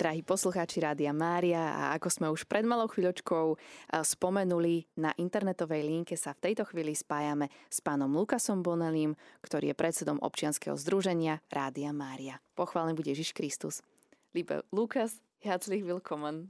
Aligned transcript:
Drahí 0.00 0.24
poslucháči 0.24 0.80
Rádia 0.80 1.12
Mária 1.12 1.60
a 1.60 1.82
ako 2.00 2.08
sme 2.08 2.26
už 2.32 2.48
pred 2.48 2.64
malou 2.64 2.88
chvíľočkou 2.88 3.60
spomenuli, 4.00 4.88
na 4.96 5.12
internetovej 5.20 5.84
linke 5.84 6.16
sa 6.16 6.32
v 6.32 6.48
tejto 6.48 6.64
chvíli 6.64 6.96
spájame 6.96 7.52
s 7.68 7.84
pánom 7.84 8.08
Lukasom 8.08 8.64
Bonelím, 8.64 9.12
ktorý 9.44 9.68
je 9.68 9.76
predsedom 9.76 10.16
občianskeho 10.24 10.72
združenia 10.80 11.44
Rádia 11.52 11.92
Mária. 11.92 12.40
Pochválený 12.56 12.96
bude 12.96 13.12
Ježiš 13.12 13.36
Kristus. 13.36 13.84
Liebe 14.32 14.64
Lukas, 14.72 15.20
herzlich 15.44 15.84
willkommen. 15.84 16.48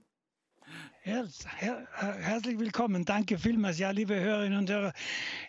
Her 1.02 1.26
her 1.58 1.90
herzlich 2.22 2.54
willkommen. 2.54 3.02
Danke 3.02 3.34
vielmals. 3.34 3.82
Ja, 3.82 3.90
liebe 3.90 4.14
Hörerinnen 4.14 4.62
und 4.62 4.70
Hörer, 4.70 4.94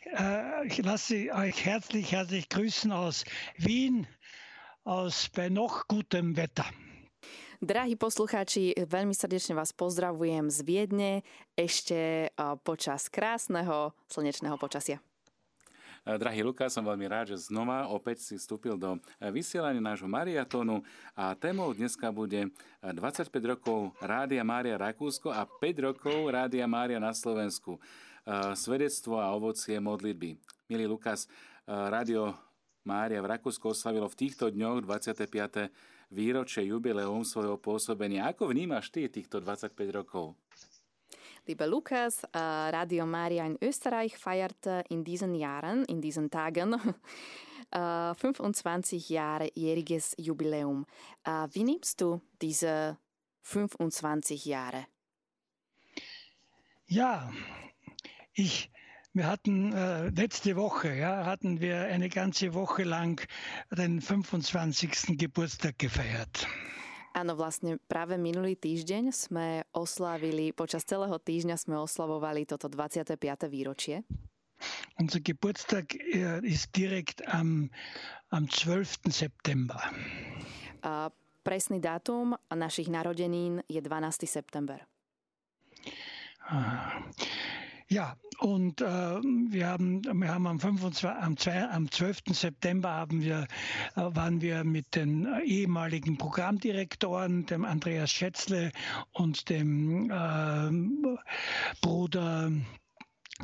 äh, 0.10 0.66
ich 0.66 0.82
lasse 0.82 1.30
euch 1.38 1.70
herzlich, 1.70 2.18
herzlich 2.18 2.50
grüßen 2.50 2.90
aus 2.90 3.30
Wien, 3.62 4.10
aus 4.90 5.30
bei 5.30 5.54
noch 5.54 5.86
gutem 5.86 6.34
Wetter. 6.34 6.66
Drahí 7.62 7.94
poslucháči, 7.94 8.74
veľmi 8.74 9.14
srdečne 9.14 9.54
vás 9.54 9.70
pozdravujem 9.70 10.50
z 10.50 10.66
Viedne 10.66 11.22
ešte 11.54 12.34
počas 12.66 13.06
krásneho 13.06 13.94
slnečného 14.10 14.58
počasia. 14.58 14.98
Drahý 16.02 16.42
Lukáš, 16.42 16.74
som 16.74 16.82
veľmi 16.82 17.06
rád, 17.06 17.38
že 17.38 17.54
znova 17.54 17.86
opäť 17.94 18.26
si 18.26 18.42
vstúpil 18.42 18.82
do 18.82 18.98
vysielania 19.30 19.78
nášho 19.78 20.10
mariatónu 20.10 20.82
a 21.14 21.38
témou 21.38 21.70
dneska 21.78 22.10
bude 22.10 22.50
25 22.82 23.30
rokov 23.30 23.94
Rádia 24.02 24.42
Mária 24.42 24.82
Rakúsko 24.82 25.30
a 25.30 25.46
5 25.46 25.86
rokov 25.86 26.18
Rádia 26.34 26.66
Mária 26.66 26.98
na 26.98 27.14
Slovensku. 27.14 27.78
Svedectvo 28.58 29.22
a 29.22 29.30
ovocie 29.38 29.78
modlitby. 29.78 30.34
Milý 30.66 30.90
Lukas, 30.90 31.30
Rádio 31.70 32.34
Mária 32.82 33.22
v 33.22 33.38
Rakúsku 33.38 33.70
oslavilo 33.70 34.10
v 34.10 34.18
týchto 34.18 34.50
dňoch 34.50 34.82
25 34.82 35.70
výročie 36.12 36.68
jubileum 36.68 37.24
svojho 37.24 37.58
pôsobenia. 37.58 38.28
Ako 38.30 38.52
vnímaš 38.52 38.92
ty 38.92 39.08
týchto 39.08 39.40
25 39.40 39.74
rokov? 39.96 40.36
Liebe 41.48 41.66
Lukas, 41.66 42.22
Radio 42.70 43.10
Maria 43.10 43.50
in 43.50 43.58
Österreich 43.58 44.14
feierte 44.14 44.86
in 44.94 45.02
diesen 45.04 45.34
Jahren, 45.34 45.82
in 45.90 45.98
diesen 45.98 46.30
Tagen, 46.30 46.78
25-jähriges 47.74 50.14
Jubiläum. 50.18 50.86
Wie 51.26 51.64
nimmst 51.64 52.02
du 52.02 52.22
diese 52.42 52.98
25 53.42 54.46
Jahre? 54.46 54.86
Ja, 56.86 57.34
ich 58.34 58.70
wir 59.14 59.28
hatten 59.28 59.74
äh, 59.74 60.10
letzte 60.10 60.56
Woche, 60.56 60.96
ja, 60.96 61.26
hatten 61.26 61.60
wir 61.60 61.86
eine 61.88 62.10
ganze 62.10 62.54
Woche 62.54 62.84
lang 62.84 63.22
den 63.72 64.02
25. 64.02 65.18
Geburtstag 65.18 65.78
gefeiert. 65.78 66.48
Áno, 67.12 67.36
vlastne 67.36 67.76
práve 67.92 68.16
minulý 68.16 68.56
týždeň 68.56 69.12
sme 69.12 69.68
oslávili, 69.76 70.56
počas 70.56 70.88
celého 70.88 71.20
týždňa 71.20 71.60
sme 71.60 71.76
oslavovali 71.76 72.48
toto 72.48 72.72
25. 72.72 73.20
výročie. 73.52 74.08
Unser 74.96 75.20
Geburtstag 75.20 75.92
äh, 75.92 76.40
ist 76.48 76.72
direkt 76.72 77.20
am, 77.28 77.68
am 78.32 78.48
12. 78.48 79.12
September. 79.12 79.82
A 80.88 81.12
presný 81.44 81.84
dátum 81.84 82.40
našich 82.48 82.88
narodenín 82.88 83.60
je 83.68 83.82
12. 83.84 84.24
september. 84.24 84.88
Aha. 86.48 87.04
Ja, 87.92 88.16
und 88.40 88.80
äh, 88.80 88.86
wir 88.86 89.68
haben, 89.68 90.02
wir 90.06 90.34
haben 90.34 90.48
am, 90.48 90.62
25, 90.62 91.10
am, 91.10 91.36
2, 91.36 91.68
am 91.72 91.92
12. 91.92 92.20
September 92.32 92.90
haben 92.90 93.22
wir, 93.22 93.48
äh, 93.98 94.16
waren 94.16 94.40
wir 94.40 94.64
mit 94.64 94.96
den 94.96 95.28
ehemaligen 95.44 96.18
Programmdirektoren, 96.18 97.46
dem 97.48 97.66
Andreas 97.66 98.10
Schätzle 98.10 98.72
und 99.12 99.50
dem 99.50 100.10
äh, 100.10 101.20
Bruder 101.82 102.54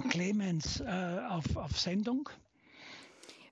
Clemens 0.09 0.79
äh, 0.79 1.19
auf, 1.27 1.57
auf 1.57 1.77
Sendung. 1.77 2.29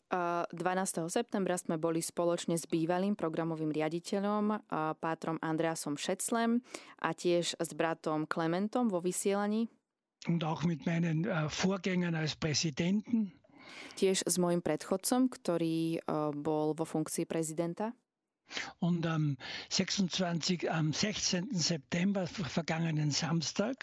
12. 0.07 1.11
septembra 1.11 1.59
sme 1.59 1.75
boli 1.75 1.99
spoločne 1.99 2.55
s 2.55 2.69
bývalým 2.69 3.19
programovým 3.19 3.73
riaditeľom 3.73 4.63
Pátrom 5.01 5.41
Andreasom 5.43 5.99
Šeclem 5.99 6.63
a 7.03 7.11
tiež 7.11 7.59
s 7.59 7.69
bratom 7.75 8.23
Klementom 8.23 8.87
vo 8.87 9.03
vysielaní 9.03 9.67
und 10.27 10.43
auch 10.43 10.63
mit 10.63 10.85
meinen 10.85 11.25
äh, 11.25 11.49
Vorgängern 11.49 12.15
als 12.15 12.35
Präsidenten. 12.35 13.31
Tiež 13.95 14.27
s 14.27 14.35
mojim 14.37 14.59
predchodcom, 14.59 15.31
ktorý 15.31 16.03
uh, 16.03 16.35
bol 16.35 16.75
vo 16.75 16.83
funkcii 16.83 17.23
prezidenta. 17.23 17.95
Und 18.83 19.07
am 19.07 19.39
26, 19.71 20.67
am 20.67 20.91
16. 20.91 21.55
September, 21.55 22.27
vergangenen 22.27 23.09
Samstag, 23.09 23.79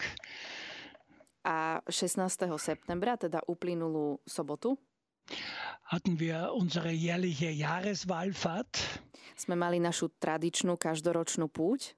a 1.43 1.83
16. 1.89 2.47
septembra, 2.55 3.19
teda 3.19 3.43
uplynulú 3.49 4.21
sobotu, 4.23 4.79
hatten 5.91 6.19
wir 6.19 6.55
unsere 6.55 6.91
jährliche 6.95 7.51
Jahreswallfahrt. 7.51 8.79
Sme 9.35 9.59
mali 9.59 9.81
našu 9.81 10.13
tradičnú 10.21 10.79
každoročnú 10.79 11.51
púť. 11.51 11.97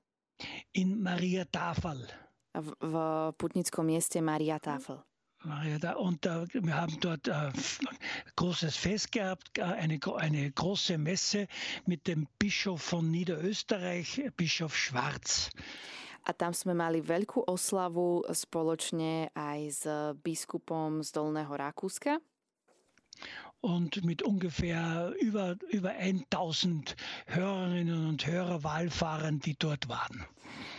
In 0.76 1.00
Maria 1.00 1.46
Tafel 1.46 2.25
v, 2.62 2.74
v 2.80 2.96
putnickom 3.38 3.86
mieste 3.86 4.22
Maria 4.22 4.60
Tafel. 4.60 5.02
Maria 5.46 5.78
da, 5.78 5.94
und 5.94 6.26
uh, 6.26 6.48
wir 6.54 6.76
haben 6.76 6.98
dort 7.00 7.28
uh, 7.28 7.52
großes 8.36 8.76
Fest 8.76 9.12
gehabt, 9.12 9.60
eine, 9.60 10.00
eine 10.18 10.52
große 10.52 10.98
Messe 10.98 11.48
mit 11.86 12.08
dem 12.08 12.28
Bischof 12.40 12.82
von 12.82 13.12
Niederösterreich, 13.12 14.32
Bischof 14.36 14.76
Schwarz. 14.76 15.50
A 16.26 16.34
tam 16.34 16.58
sme 16.58 16.74
mali 16.74 17.06
veľkú 17.06 17.46
oslavu 17.46 18.26
spoločne 18.34 19.30
aj 19.38 19.60
s 19.70 19.86
biskupom 20.26 21.06
z 21.06 21.14
Dolného 21.14 21.54
Rakúska. 21.54 22.18
und 23.62 24.04
mit 24.06 24.22
ungefähr 24.22 25.14
über, 25.20 25.56
über 25.70 25.96
1000 25.96 26.96
Hörerinnen 27.26 28.08
und 28.08 28.28
Hörer, 28.28 28.64
Wahlfahrern, 28.64 29.40
die 29.40 29.58
dort 29.58 29.90
waren. 29.90 30.26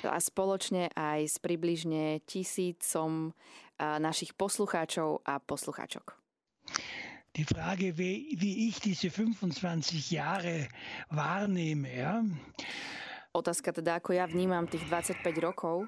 A 0.06 0.19
spoločne 0.20 0.92
aj 0.94 1.20
s 1.26 1.37
približne 1.42 2.22
tisícom 2.25 3.32
našich 3.78 4.32
poslucháčov 4.32 5.25
a 5.25 5.37
poslucháčok. 5.41 6.16
Die 7.37 7.44
Frage, 7.44 7.92
wie, 8.00 8.32
ich 8.72 8.81
diese 8.81 9.12
25 9.12 9.60
Jahre 10.09 10.72
wahrnehme, 11.12 11.92
ja? 11.92 12.25
Otázka 13.37 13.76
teda, 13.76 14.00
ako 14.00 14.16
ja 14.16 14.25
vnímam 14.25 14.64
tých 14.64 14.88
25 14.88 15.20
rokov. 15.44 15.84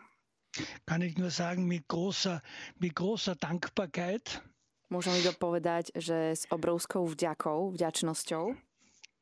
Kann 0.85 1.01
ich 1.01 1.17
nur 1.17 1.33
sagen, 1.33 1.65
mit 1.65 1.89
großer, 1.89 2.45
mit 2.77 2.93
großer 2.93 3.41
Dankbarkeit. 3.41 4.45
Môžem 4.93 5.17
iba 5.21 5.33
povedať, 5.33 5.93
že 5.97 6.37
s 6.37 6.45
obrovskou 6.53 7.09
vďakou, 7.09 7.73
vďačnosťou. 7.73 8.45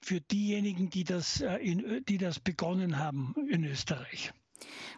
Für 0.03 0.21
diejenigen, 0.27 0.91
die 0.91 1.07
das, 1.07 1.43
äh, 1.43 2.03
die 2.03 2.19
das 2.19 2.39
begonnen 2.39 2.99
haben 2.99 3.35
in 3.51 3.63
Österreich. 3.67 4.35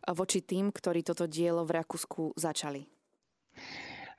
Voči 0.08 0.42
tým, 0.42 0.72
ktorí 0.72 1.02
toto 1.04 1.26
dielo 1.26 1.64
v 1.64 1.82
Rakúsku 1.82 2.36
začali. 2.36 2.86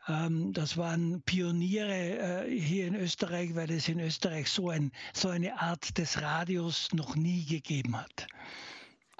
Ähm, 0.09 0.53
das 0.53 0.77
waren 0.77 1.21
Pioniere 1.21 2.47
äh, 2.47 2.59
hier 2.59 2.87
in 2.87 2.95
Österreich, 2.95 3.55
weil 3.55 3.71
es 3.71 3.87
in 3.89 3.99
Österreich 3.99 4.49
so, 4.49 4.69
ein, 4.69 4.91
so 5.13 5.29
eine 5.29 5.59
Art 5.61 5.97
des 5.97 6.21
Radios 6.21 6.89
noch 6.93 7.15
nie 7.15 7.45
gegeben 7.45 7.97
hat. 7.97 8.27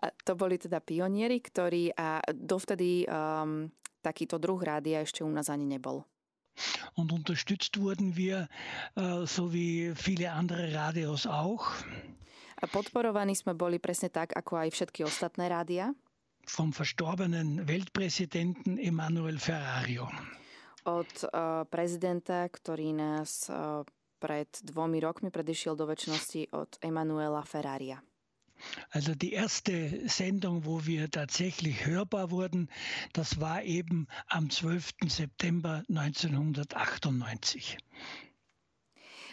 A 0.02 0.16
to 0.24 0.36
boli 0.40 0.56
teda 0.56 0.80
pionieri, 0.80 1.44
ktorí 1.44 1.92
a 1.92 2.24
dovtedy 2.32 3.04
um, 3.04 3.68
takýto 4.00 4.40
druh 4.40 4.56
rádia 4.64 5.04
ešte 5.04 5.28
u 5.28 5.30
nás 5.30 5.52
ani 5.52 5.68
nebol. 5.68 6.08
Und 6.96 7.12
unterstützt 7.12 7.80
wurden 7.80 8.16
wir, 8.16 8.48
äh, 8.96 9.28
so 9.28 9.52
wie 9.52 9.92
viele 9.96 10.32
andere 10.32 10.72
Radios 10.72 11.28
auch. 11.28 11.72
A 12.60 12.68
podporovaní 12.68 13.36
sme 13.36 13.56
boli 13.56 13.80
presne 13.80 14.12
tak, 14.12 14.36
ako 14.36 14.60
aj 14.60 14.70
všetky 14.76 15.08
ostatné 15.08 15.48
rádia. 15.48 15.96
Vom 16.50 16.74
verstorbenen 16.74 17.70
Weltpräsidenten 17.70 18.82
Emanuel 18.82 19.38
Ferrario. 19.38 20.10
Od 20.90 21.12
uh, 21.30 21.62
prezidenta, 21.70 22.50
ktorý 22.50 22.90
nás 22.98 23.46
uh, 23.54 23.86
pred 24.18 24.50
dvomi 24.66 24.98
rokmi 24.98 25.30
predišiel 25.30 25.78
do 25.78 25.86
väčšnosti 25.86 26.50
od 26.58 26.82
Emanuela 26.82 27.46
Ferraria. 27.46 28.02
Also 28.92 29.16
die 29.16 29.32
erste 29.34 30.10
Sendung, 30.10 30.66
wo 30.66 30.86
wir 30.86 31.10
tatsächlich 31.10 31.86
hörbar 31.86 32.32
wurden, 32.32 32.68
das 33.14 33.40
war 33.40 33.64
eben 33.64 34.08
am 34.28 34.50
12. 34.50 35.08
September 35.08 35.84
1998. 35.88 37.78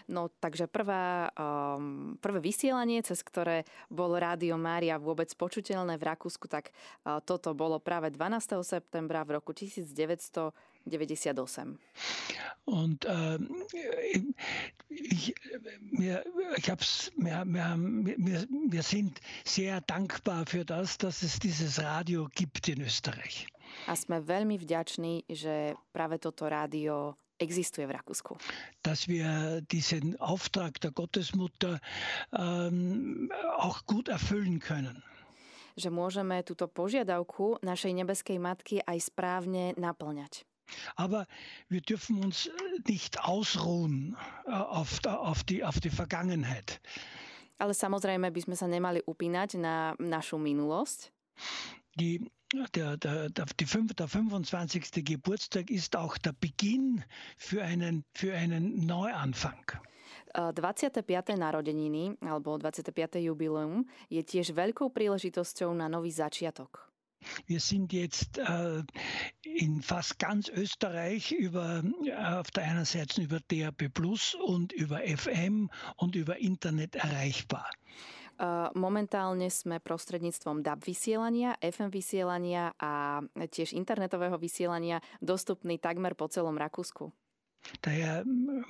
No 0.07 0.31
takže 0.31 0.71
prvá, 0.71 1.35
um, 1.35 2.15
prvé 2.23 2.39
vysielanie, 2.39 3.03
cez 3.03 3.27
ktoré 3.27 3.67
bol 3.91 4.15
Rádio 4.15 4.55
Mária 4.55 5.03
vôbec 5.03 5.27
počuteľné 5.35 5.99
v 5.99 6.07
Rakúsku, 6.07 6.47
tak 6.47 6.71
uh, 7.03 7.19
toto 7.25 7.51
bolo 7.59 7.83
práve 7.83 8.15
12. 8.15 8.63
septembra 8.63 9.27
v 9.27 9.43
roku 9.43 9.51
1998. 9.51 10.77
98. 10.87 11.79
Und 12.65 13.05
äh, 13.05 13.39
ich, 14.89 15.35
wir, 15.91 16.25
ich 16.57 16.71
hab's, 16.71 17.13
wir, 17.17 17.45
wir, 17.45 17.69
haben, 17.69 18.07
wir, 18.07 18.47
wir 18.69 18.83
sind 18.83 19.21
sehr 19.45 19.81
dankbar 19.81 20.47
für 20.47 20.65
das, 20.65 20.99
dass 20.99 21.23
es 21.23 21.39
dieses 21.39 21.83
Radio 21.83 22.29
gibt 22.35 22.69
in 22.69 22.81
Österreich. 22.83 23.47
A 23.87 23.93
sme 23.93 24.25
veľmi 24.25 24.57
vďační, 24.57 25.29
že 25.29 25.77
práve 25.93 26.17
toto 26.17 26.49
rádio 26.49 27.19
existuje 27.39 27.87
v 27.87 27.97
Rakúsku. 27.97 28.37
Dass 28.83 29.09
wir 29.09 29.61
diesen 29.69 30.17
Auftrag 30.21 30.81
der 30.81 30.93
Gottesmutter 30.93 31.81
ähm, 32.33 33.31
auch 33.57 33.85
gut 33.87 34.09
erfüllen 34.09 34.61
können. 34.61 35.03
Že 35.77 35.93
môžeme 35.93 36.41
túto 36.41 36.73
požiadavku 36.73 37.61
našej 37.61 37.93
nebeskej 37.93 38.41
matky 38.41 38.81
aj 38.81 39.13
správne 39.13 39.77
naplňať. 39.77 40.49
Aber 40.97 41.27
wir 41.69 41.81
dürfen 41.81 42.25
uns 42.25 42.51
nicht 42.89 43.23
ausruhen 43.23 44.17
auf, 44.47 44.99
auf, 45.05 45.45
die, 45.45 45.63
auf 45.63 45.79
die 45.81 45.91
Vergangenheit. 45.91 46.81
Ale 47.57 47.73
samozrejme 47.73 48.29
by 48.29 48.41
sme 48.45 48.57
sa 48.57 48.69
nemali 48.69 49.01
upínať 49.09 49.57
na 49.57 49.97
našu 49.97 50.37
minulosť. 50.37 51.09
Die, 51.97 52.21
der, 52.53 52.97
der, 52.97 53.31
der, 53.31 53.47
die, 53.59 53.67
der 53.67 54.09
25. 54.09 55.05
Geburtstag 55.05 55.71
ist 55.71 55.97
auch 55.97 56.17
der 56.19 56.33
Beginn 56.33 57.05
für 57.37 57.63
einen, 57.63 58.05
für 58.15 58.35
einen 58.35 58.87
Neuanfang. 58.87 59.81
25. 60.37 61.03
narodeniny 61.37 62.21
alebo 62.21 62.59
25. 62.61 63.25
jubileum 63.25 63.89
je 64.13 64.21
tiež 64.21 64.53
veľkou 64.53 64.93
príležitosťou 64.93 65.73
na 65.73 65.89
nový 65.89 66.13
začiatok. 66.13 66.93
Wir 67.47 67.61
sind 67.61 67.93
jetzt 67.93 68.39
äh, 68.39 68.85
in 69.43 69.83
fast 69.83 70.19
ganz 70.19 70.49
Österreich 70.49 71.33
über, 71.33 71.83
äh, 72.05 72.13
auf 72.13 72.51
der 72.53 72.65
einen 72.65 72.85
Seite 72.85 73.23
über 73.23 73.41
DAB 73.41 73.89
Plus 73.89 74.37
und 74.37 74.73
über 74.73 75.01
FM 75.01 75.71
und 75.97 76.15
über 76.15 76.37
Internet 76.39 76.95
erreichbar. 76.95 77.71
Uh, 78.37 78.69
momentálne 78.77 79.49
sme 79.49 79.81
prostredníctvom 79.81 80.61
DAB 80.61 80.85
vysielania, 80.85 81.57
FM 81.57 81.89
vysielania 81.89 82.77
a 82.77 83.25
tiež 83.33 83.73
internetového 83.73 84.37
vysielania 84.37 85.01
dostupní 85.25 85.81
takmer 85.81 86.13
po 86.13 86.29
celom 86.29 86.61
Rakúsku. 86.61 87.09
Daher 87.81 88.25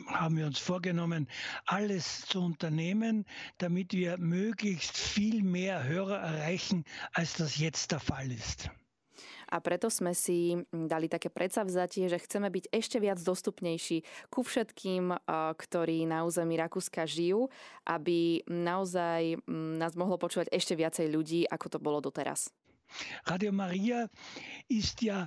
haben 0.09 0.37
wir 0.37 0.47
uns 0.47 0.59
vorgenommen, 0.59 1.27
alles 1.67 2.23
zu 2.23 2.41
unternehmen, 2.41 3.27
damit 3.59 3.93
wir 3.93 4.19
möglichst 4.19 4.97
viel 4.97 5.43
mehr 5.43 5.85
Hörer 5.85 6.19
erreichen, 6.19 6.85
als 7.13 7.35
das 7.35 7.59
jetzt 7.59 7.93
der 7.93 8.01
Fall 8.01 8.31
ist. 8.31 8.71
A 9.47 9.63
preto 9.63 9.87
sme 9.89 10.13
si 10.13 10.55
hm, 10.55 10.91
dali 10.91 11.07
také 11.07 11.31
predsavzatie, 11.31 12.11
že 12.11 12.23
chceme 12.23 12.51
byť 12.51 12.71
ešte 12.71 12.99
viac 12.99 13.19
dostupnejší 13.23 14.29
ku 14.31 14.43
všetkým, 14.43 15.15
ktorí 15.57 16.07
na 16.07 16.27
území 16.27 16.59
Rakúska 16.59 17.07
žijú, 17.07 17.49
aby 17.87 18.43
naozaj 18.47 19.39
hm, 19.43 19.79
nás 19.79 19.95
mohlo 19.95 20.19
počúvať 20.19 20.51
ešte 20.51 20.75
viacej 20.75 21.07
ľudí, 21.11 21.41
ako 21.47 21.67
to 21.71 21.79
bolo 21.79 21.99
doteraz. 22.03 22.51
Radio 23.27 23.51
Maria 23.51 24.07
ist 24.71 25.03
ja 25.03 25.27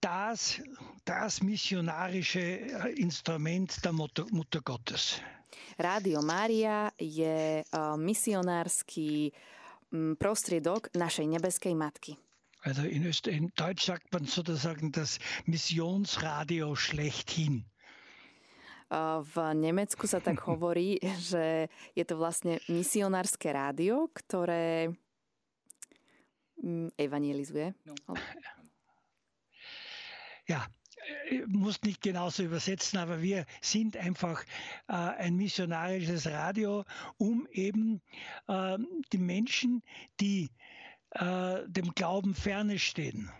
das, 0.00 0.60
das 1.04 1.42
missionarische 1.42 2.40
äh, 2.40 2.92
Instrument 2.96 3.84
der 3.84 3.92
Mutter, 3.92 4.26
Mutter 4.30 4.60
Gottes. 4.62 5.20
Rádio 5.78 6.22
Mária 6.22 6.90
je 6.96 7.60
uh, 7.60 7.96
misionársky 7.96 9.32
um, 9.92 10.16
prostriedok 10.16 10.92
našej 10.92 11.26
nebeskej 11.28 11.74
matky. 11.76 12.12
Also 12.66 12.82
in, 12.82 13.06
Öster 13.06 13.30
in 13.30 13.52
Deutsch 13.54 13.84
sagt 13.84 14.12
man 14.12 14.24
sozusagen 14.26 14.90
das 14.90 15.20
Missionsradio 15.44 16.74
schlechthin. 16.74 17.64
V 18.90 19.54
Nemecku 19.54 20.10
sa 20.10 20.18
tak 20.18 20.42
hovorí, 20.50 20.98
že 21.22 21.70
je 21.94 22.02
to 22.02 22.18
vlastne 22.18 22.58
misionárske 22.66 23.54
rádio, 23.54 24.10
ktoré 24.10 24.90
mm, 26.58 26.98
evangelizuje. 26.98 27.70
Ja, 30.50 30.66
äh, 31.30 31.46
muss 31.46 31.82
nicht 31.82 32.02
genauso 32.02 32.42
übersetzen, 32.42 32.98
aber 32.98 33.22
wir 33.22 33.46
sind 33.62 33.96
einfach 33.96 34.42
äh, 34.90 34.94
ein 34.94 35.38
missionarisches 35.38 36.26
Radio, 36.26 36.82
um 37.18 37.46
eben 37.50 38.02
äh, 38.50 38.78
die 39.12 39.22
Menschen, 39.22 39.82
die 40.18 40.50
äh, 41.14 41.62
dem 41.68 41.92
Glauben 41.94 42.34
ferne 42.34 42.78
stehen. 42.78 43.30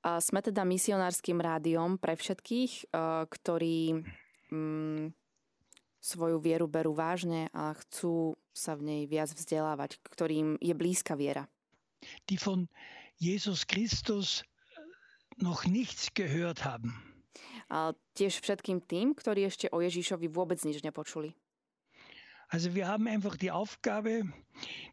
Sme 0.00 0.40
teda 0.40 0.64
misionárským 0.64 1.44
rádiom 1.44 2.00
pre 2.00 2.16
všetkých, 2.16 2.88
ktorí 3.28 4.00
mm, 4.48 5.12
svoju 6.00 6.40
vieru 6.40 6.64
berú 6.64 6.96
vážne 6.96 7.52
a 7.52 7.76
chcú 7.76 8.32
sa 8.56 8.72
v 8.80 8.88
nej 8.88 9.02
viac 9.04 9.28
vzdelávať, 9.28 10.00
ktorým 10.08 10.56
je 10.56 10.72
blízka 10.72 11.12
viera. 11.20 11.44
Die 12.32 12.40
von 12.40 12.64
Jesus 13.20 13.68
Christus 13.68 14.40
noch 15.36 15.68
nichts 15.68 16.08
gehört 16.16 16.64
haben. 16.64 16.96
A 17.70 17.94
tiež 18.18 18.42
všetkým 18.42 18.82
tým, 18.82 19.14
ktorí 19.14 19.46
ešte 19.46 19.70
o 19.70 19.78
Ježišovi 19.78 20.26
vôbec 20.26 20.58
nič 20.64 20.82
nepočuli. 20.82 21.36
Also 22.50 22.74
wir 22.74 22.88
haben 22.88 23.06
einfach 23.06 23.36
die 23.36 23.52
Aufgabe, 23.52 24.24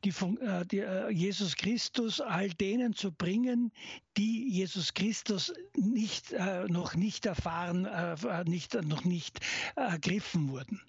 die, 0.03 0.09
äh, 0.09 0.65
die 0.65 0.79
äh, 0.79 1.09
Jesus 1.09 1.55
Christus 1.55 2.21
all 2.21 2.49
denen 2.49 2.93
zu 2.93 3.11
bringen, 3.11 3.71
die 4.15 4.47
Jesus 4.49 4.93
Christus 4.93 5.51
nicht, 5.75 6.33
äh, 6.33 6.65
noch 6.69 6.93
nicht 6.93 7.25
erfahren, 7.25 7.87
nicht, 8.45 8.75
noch 8.83 9.03
nicht 9.03 9.39
ergriffen 9.75 10.49
wurden. 10.49 10.79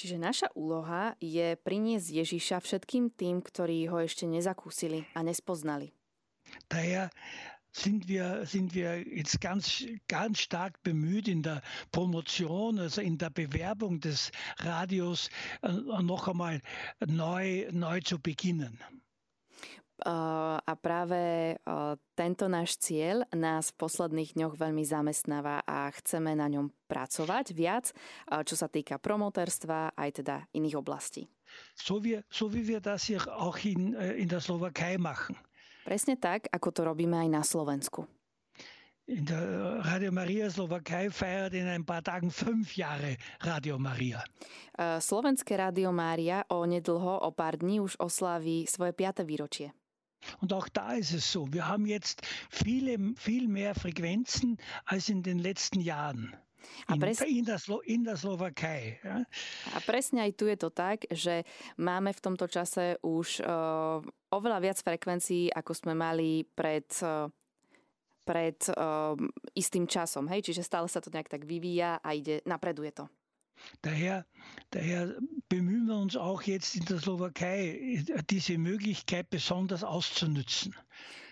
Čiže 0.00 0.16
naša 0.16 0.48
úloha 0.56 1.12
je 1.20 1.60
priniesť 1.60 2.24
Ježiša 2.24 2.64
všetkým 2.64 3.12
tým, 3.12 3.44
ktorí 3.44 3.84
ho 3.92 4.00
ešte 4.00 4.24
nezakúsili 4.24 5.04
a 5.12 5.20
nespoznali. 5.20 5.92
Daher 6.72 7.12
sind 7.72 8.08
wir, 8.08 8.46
sind 8.46 8.74
wir 8.74 9.06
jetzt 9.06 9.40
ganz, 9.40 9.84
ganz 10.08 10.40
stark 10.40 10.82
bemüht 10.82 11.28
in 11.28 11.42
der 11.42 11.62
Promotion, 11.92 12.78
also 12.78 13.00
in 13.00 13.18
der 13.18 13.30
Bewerbung 13.30 14.00
des 14.00 14.30
Radios 14.58 15.28
äh, 15.62 15.72
noch 16.02 16.28
einmal 16.28 16.60
neu, 17.06 17.68
neu 17.72 18.00
zu 18.00 18.18
beginnen. 18.18 18.78
Uh, 20.00 20.56
a 20.64 20.74
práve 20.80 21.60
uh, 21.60 21.92
tento 22.16 22.48
náš 22.48 22.80
cieľ 22.80 23.28
nás 23.36 23.68
v 23.68 23.84
posledných 23.84 24.32
dňoch 24.32 24.56
veľmi 24.56 24.80
zamestnáva 24.80 25.60
a 25.68 25.92
chceme 25.92 26.32
na 26.32 26.48
ňom 26.48 26.72
pracovať 26.88 27.52
viac, 27.52 27.92
čo 28.48 28.56
sa 28.56 28.72
týka 28.72 28.96
promotérstva 28.96 29.92
aj 29.92 30.24
teda 30.24 30.48
iných 30.56 30.80
oblastí. 30.80 31.28
So 31.76 32.00
wie, 32.00 32.24
so 32.32 32.48
wie 32.48 32.64
wir 32.64 32.80
das 32.80 33.04
hier 33.04 33.28
auch 33.28 33.60
in, 33.60 33.92
äh, 33.92 34.16
in 34.16 34.32
der 34.32 34.40
Slowakei 34.40 34.96
machen. 34.96 35.36
Presne 35.84 36.16
tak, 36.20 36.46
ako 36.52 36.68
to 36.70 36.80
robíme 36.84 37.16
aj 37.16 37.28
na 37.28 37.42
Slovensku. 37.42 38.06
In 39.10 39.26
der 39.26 39.82
Radio 39.82 40.14
Maria 40.14 40.46
Slowakei 40.46 41.10
feiert 41.10 41.50
in 41.50 41.66
ein 41.66 41.82
paar 41.82 41.98
Tagen 41.98 42.30
fünf 42.30 42.78
Jahre 42.78 43.18
Radio 43.42 43.74
Maria. 43.74 44.22
Slovenské 44.78 45.58
Radio 45.58 45.90
Mária 45.90 46.46
o 46.46 46.62
nedlho, 46.62 47.18
o 47.18 47.30
pár 47.34 47.58
dní 47.58 47.82
už 47.82 47.98
oslaví 47.98 48.70
svoje 48.70 48.92
piate 48.94 49.26
výročie. 49.26 49.74
Und 50.38 50.52
auch 50.52 50.68
da 50.68 50.92
ist 50.92 51.10
es 51.10 51.32
so, 51.32 51.48
wir 51.50 51.66
haben 51.66 51.86
jetzt 51.86 52.22
viele, 52.50 53.16
viel 53.16 53.48
mehr 53.48 53.74
Frequenzen 53.74 54.58
als 54.84 55.08
in 55.08 55.22
den 55.22 55.40
letzten 55.40 55.80
Jahren. 55.80 56.36
A 56.86 56.96
pres... 56.96 57.20
in, 57.24 57.44
der 57.44 57.58
Slo- 57.58 57.84
in. 57.84 58.04
Ja? 58.04 59.16
A 59.74 59.78
presne 59.84 60.24
aj 60.24 60.32
tu 60.36 60.44
je 60.48 60.58
to 60.58 60.70
tak, 60.70 61.06
že 61.10 61.44
máme 61.80 62.12
v 62.12 62.20
tomto 62.20 62.46
čase 62.46 62.98
už 63.04 63.42
uh, 63.42 64.00
oveľa 64.32 64.58
viac 64.60 64.78
frekvencií, 64.80 65.50
ako 65.52 65.72
sme 65.74 65.92
mali 65.94 66.44
pred 66.44 66.86
uh, 67.02 67.28
pred 68.24 68.58
uh, 68.76 69.18
istým 69.58 69.90
časom. 69.90 70.30
Hej? 70.30 70.52
Čiže 70.52 70.62
stále 70.62 70.86
sa 70.86 71.02
to 71.02 71.10
nejak 71.10 71.26
tak 71.26 71.42
vyvíja 71.42 71.98
a 71.98 72.08
ide, 72.14 72.44
napreduje 72.46 72.94
to. 72.94 73.10
Daher, 73.82 74.24
daher 74.70 75.20
bemühen 75.48 75.86
wir 75.86 76.00
uns 76.00 76.16
auch 76.16 76.40
jetzt 76.42 76.76
in 76.76 76.84
der 76.86 76.98
Slowakei, 76.98 78.00
diese 78.30 78.56
Möglichkeit 78.56 79.28
besonders 79.28 79.84
auszunützen. 79.84 80.72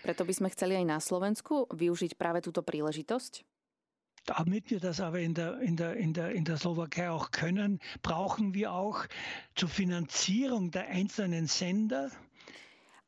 Preto 0.05 0.23
by 0.23 0.33
sme 0.33 0.53
chceli 0.53 0.77
aj 0.77 0.85
na 0.85 0.99
Slovensku 1.01 1.65
využiť 1.73 2.15
práve 2.15 2.45
túto 2.45 2.61
príležitosť. 2.61 3.48
Damit 4.25 4.71
wir 4.71 4.79
das 4.79 4.99
aber 4.99 5.19
in 5.19 5.33
der, 5.33 5.59
in, 5.59 5.75
der, 5.75 5.95
in, 5.95 6.13
der, 6.13 6.31
in 6.31 6.45
der 6.45 6.57
Slowakei 6.57 7.09
auch 7.09 7.31
können, 7.31 7.79
brauchen 8.01 8.53
wir 8.53 8.73
auch 8.73 9.05
zur 9.55 9.69
Finanzierung 9.69 10.71
der 10.71 10.87
einzelnen 10.87 11.47
Sender 11.47 12.11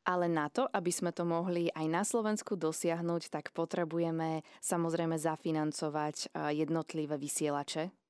ale 0.02 0.26
na 0.26 0.50
to, 0.50 0.66
aby 0.66 0.90
sme 0.90 1.14
to 1.14 1.22
mohli 1.22 1.70
aj 1.70 1.86
na 1.86 2.02
Slovensku 2.02 2.58
dosiahnuť, 2.58 3.30
tak 3.30 3.54
potrebujeme 3.54 4.42
samozrejme 4.58 5.14
zafinancovať 5.14 6.34
jednotlivé 6.50 7.14
vysielače. 7.18 8.01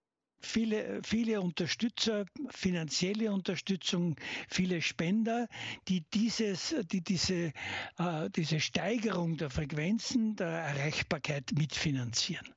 Viele, 0.43 1.01
viele 1.03 1.41
Unterstützer, 1.41 2.27
finanzielle 2.51 3.33
Unterstützung, 3.33 4.17
viele 4.49 4.83
Spender, 4.83 5.49
die, 5.89 6.03
dieses, 6.13 6.75
die 6.91 7.01
diese, 7.01 7.53
äh, 7.99 8.31
diese 8.35 8.61
Steigerung 8.61 9.37
der 9.37 9.51
Frequenzen, 9.51 10.37
der 10.37 10.49
Erreichbarkeit 10.49 11.53
mitfinanzieren. 11.57 12.55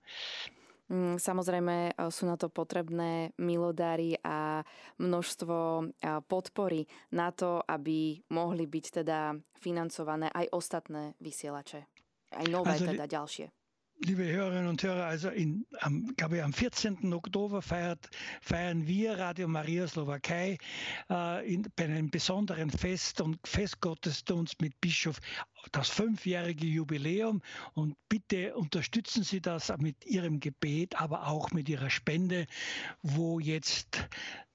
Mm, 0.85 1.17
samozrejme 1.17 1.97
sú 2.13 2.29
na 2.29 2.37
to 2.37 2.53
potrebné 2.53 3.33
milodári 3.41 4.21
a 4.21 4.61
množstvo 5.01 5.89
podpory 6.29 6.85
na 7.09 7.33
to, 7.33 7.57
aby 7.65 8.21
mohli 8.29 8.69
byť 8.69 8.85
teda 9.01 9.33
financované 9.57 10.29
aj 10.29 10.45
ostatné 10.53 11.17
vysielače. 11.17 11.81
Aj 12.37 12.45
nové 12.53 12.77
also, 12.77 12.85
teda 12.85 13.05
ďalšie. 13.09 13.49
Liebe 13.99 14.25
Hörerinnen 14.25 14.67
und 14.67 14.83
Hörer, 14.83 15.05
also 15.05 15.29
in, 15.29 15.65
am, 15.79 16.13
glaube 16.17 16.37
ich, 16.37 16.43
am 16.43 16.51
14. 16.51 17.13
Oktober 17.13 17.61
feiert, 17.61 18.09
feiern 18.41 18.85
wir 18.87 19.17
Radio 19.17 19.47
Maria 19.47 19.87
Slowakei 19.87 20.57
äh, 21.09 21.53
in, 21.53 21.65
bei 21.77 21.85
einem 21.85 22.09
besonderen 22.09 22.69
Fest 22.69 23.21
und 23.21 23.39
Festgottesdienst 23.47 24.61
mit 24.61 24.79
Bischof 24.81 25.19
das 25.71 25.89
fünfjährige 25.89 26.67
Jubiläum 26.67 27.41
und 27.73 27.95
bitte 28.09 28.55
unterstützen 28.55 29.23
Sie 29.23 29.41
das 29.41 29.71
mit 29.77 30.05
Ihrem 30.05 30.41
Gebet, 30.41 30.99
aber 30.99 31.27
auch 31.27 31.51
mit 31.51 31.69
Ihrer 31.69 31.89
Spende, 31.89 32.47
wo 33.01 33.39
jetzt 33.39 34.07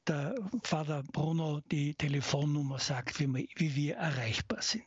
der 0.07 0.35
Vater 0.65 1.03
Bruno 1.13 1.61
die 1.73 1.95
Telefonnummer 1.95 2.79
sagt, 2.79 3.19
wie, 3.19 3.27
wir, 3.27 3.47
wie 3.57 3.75
wir 3.75 3.97
erreichbar 3.97 4.61
sind. 4.61 4.85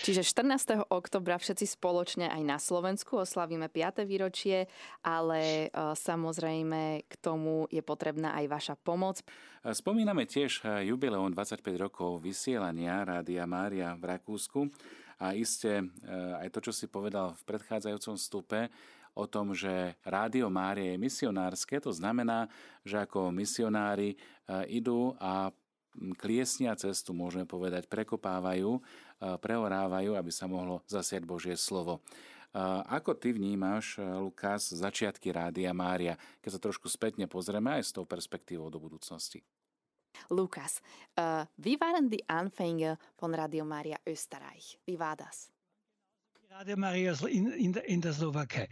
Čiže 0.00 0.24
14. 0.24 0.88
oktobra 0.88 1.36
všetci 1.36 1.76
spoločne 1.76 2.32
aj 2.32 2.40
na 2.40 2.56
Slovensku 2.56 3.20
oslavíme 3.20 3.68
5. 3.68 4.08
výročie, 4.08 4.64
ale 5.04 5.68
e, 5.68 5.92
samozrejme 5.92 7.04
k 7.04 7.14
tomu 7.20 7.68
je 7.68 7.84
potrebná 7.84 8.32
aj 8.40 8.46
vaša 8.48 8.74
pomoc. 8.80 9.20
Spomíname 9.60 10.24
tiež 10.24 10.64
e, 10.64 10.88
jubileum 10.88 11.28
25 11.28 11.60
rokov 11.76 12.24
vysielania 12.24 13.04
Rádia 13.04 13.44
Mária 13.44 13.92
v 13.92 14.16
Rakúsku 14.16 14.72
a 15.20 15.36
iste 15.36 15.84
e, 15.84 15.84
aj 16.40 16.48
to, 16.48 16.64
čo 16.64 16.72
si 16.72 16.88
povedal 16.88 17.36
v 17.36 17.42
predchádzajúcom 17.44 18.16
stupe, 18.16 18.72
o 19.12 19.28
tom, 19.28 19.52
že 19.52 20.00
Rádio 20.00 20.48
Mária 20.48 20.96
je 20.96 21.02
misionárske, 21.02 21.76
to 21.76 21.92
znamená, 21.92 22.48
že 22.86 23.04
ako 23.04 23.34
misionári 23.34 24.14
idú 24.70 25.18
a 25.18 25.50
kliesnia 26.16 26.78
cestu, 26.78 27.10
môžeme 27.10 27.44
povedať, 27.44 27.90
prekopávajú 27.90 28.78
prehorávajú, 29.20 30.16
aby 30.16 30.32
sa 30.32 30.48
mohlo 30.48 30.80
zasiať 30.88 31.22
Božie 31.28 31.54
slovo. 31.54 32.00
Ako 32.90 33.14
ty 33.14 33.30
vnímaš, 33.30 34.00
Lukas, 34.00 34.74
začiatky 34.74 35.30
Rádia 35.30 35.70
Mária, 35.70 36.18
keď 36.42 36.50
sa 36.58 36.60
trošku 36.60 36.90
spätne 36.90 37.30
pozrieme 37.30 37.78
aj 37.78 37.82
s 37.86 37.94
tou 37.94 38.02
perspektívou 38.02 38.66
do 38.72 38.82
budúcnosti? 38.82 39.44
Lukas, 40.28 40.82
uh, 41.16 41.46
wie 41.56 41.78
waren 41.78 42.08
die 42.08 42.22
Anfänge 42.26 42.98
von 43.16 43.34
Radio 43.34 43.64
Maria 43.64 43.96
Österreich? 44.06 44.78
Wie 44.86 44.98
war 44.98 45.16
das? 45.16 45.50
Radio 46.50 46.76
Maria 46.76 47.14
in, 47.30 47.52
in, 47.52 47.72
der, 47.72 47.84
in 47.86 48.00
der 48.00 48.12
Slowakei 48.12 48.66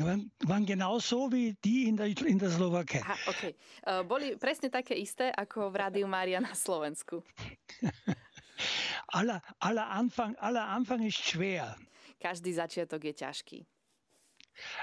waren, 0.00 0.30
waren 0.44 0.66
genauso 0.66 1.30
wie 1.32 1.56
die 1.64 1.88
in 1.88 1.96
der, 1.96 2.06
in 2.06 2.38
der 2.38 2.50
Slowakei. 2.50 3.00
Aha, 3.00 3.16
okay. 3.30 3.54
Uh, 3.86 4.02
boli 4.02 4.36
presne 4.36 4.68
také 4.68 4.98
isté 4.98 5.30
ako 5.30 5.70
v 5.70 5.76
Rádiu 5.78 6.06
Mária 6.10 6.42
na 6.42 6.52
Slovensku. 6.52 7.22
aller, 9.08 9.42
aller, 9.58 9.86
Anfang, 9.90 10.36
aller 10.36 10.66
Anfang 10.68 11.02
ist 11.02 11.22
schwer. 11.22 11.76
Každý 12.20 12.52
začiatok 12.56 13.04
je 13.04 13.14
ťažký. 13.14 13.58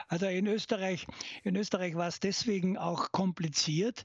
Also 0.08 0.28
in 0.28 0.48
Österreich, 0.48 1.08
in 1.44 1.56
Österreich 1.56 1.96
war 1.96 2.08
es 2.08 2.20
deswegen 2.20 2.78
auch 2.78 3.12
kompliziert, 3.12 4.04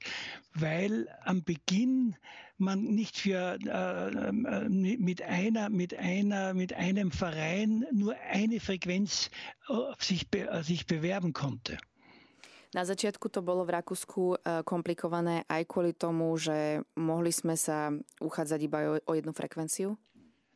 weil 0.53 1.07
am 1.23 1.43
Beginn 1.43 2.15
man 2.57 2.83
nicht 2.83 3.17
für 3.17 3.57
äh, 3.65 4.31
mit 4.31 5.21
einer 5.21 5.69
mit 5.69 5.93
einer 5.97 6.53
mit 6.53 6.73
einem 6.73 7.11
Verein 7.11 7.85
nur 7.91 8.15
eine 8.17 8.59
Frequenz 8.59 9.29
äh, 9.69 9.73
sich, 9.99 10.29
be, 10.29 10.49
äh, 10.49 10.63
sich 10.63 10.85
bewerben 10.85 11.33
konnte. 11.33 11.77
Na 12.69 12.85
začiatku 12.85 13.33
to 13.33 13.41
bolo 13.41 13.65
v 13.65 13.81
Rakúsku 13.81 14.37
e, 14.37 14.61
komplikované 14.61 15.41
aj 15.49 15.65
kvôli 15.65 15.97
tomu, 15.97 16.29
že 16.37 16.85
mohli 16.93 17.33
sme 17.33 17.57
sa 17.57 17.89
uchádzať 18.21 18.59
iba 18.61 18.79
o 19.01 19.11
jednu 19.17 19.33
frekvenciu? 19.33 19.97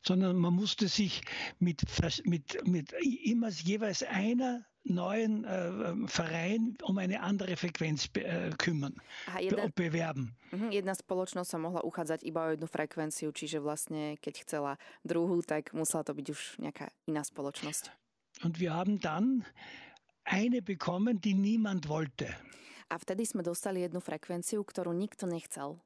sondern 0.04 0.36
man 0.36 0.54
musste 0.54 0.90
sich 0.90 1.22
mit, 1.60 1.82
mit, 2.26 2.68
mit 2.68 2.92
immer 3.24 3.50
jeweils 3.50 4.04
einer 4.04 4.66
neuen 4.84 5.46
äh, 5.46 5.96
Verein 6.08 6.76
um 6.84 6.98
eine 6.98 7.24
andere 7.24 7.56
Frequenz 7.56 8.08
be, 8.10 8.26
äh, 8.26 8.50
kümmern 8.58 8.96
Aha, 9.28 9.40
jedna, 9.40 9.64
be, 9.68 9.72
bewerben. 9.88 10.36
Mhm, 10.52 10.76
jedna 10.76 10.92
spoločnosť 10.92 11.50
sa 11.50 11.56
mohla 11.56 11.82
uchádzať 11.88 12.28
iba 12.28 12.44
o 12.44 12.52
jednu 12.52 12.68
frekvenciu, 12.68 13.32
čiže 13.32 13.64
vlastne 13.64 14.20
keď 14.20 14.44
chcela 14.44 14.72
druhú, 15.08 15.40
tak 15.40 15.72
musela 15.72 16.04
to 16.04 16.12
byť 16.12 16.28
už 16.28 16.60
nejaká 16.60 16.92
iná 17.08 17.24
spoločnosť. 17.24 17.96
Und 18.44 18.60
wir 18.60 18.76
haben 18.76 19.00
dann 19.00 19.48
eine 20.24 20.62
bekommen, 20.62 21.22
die 21.22 21.34
niemand 21.34 21.88
wollte. 21.88 22.36
A 22.90 23.00
vtedy 23.00 23.26
sme 23.26 23.42
dostali 23.42 23.82
jednu 23.82 24.04
frekvenciu, 24.04 24.62
ktorú 24.62 24.94
nikto 24.94 25.26
nechcel. 25.26 25.82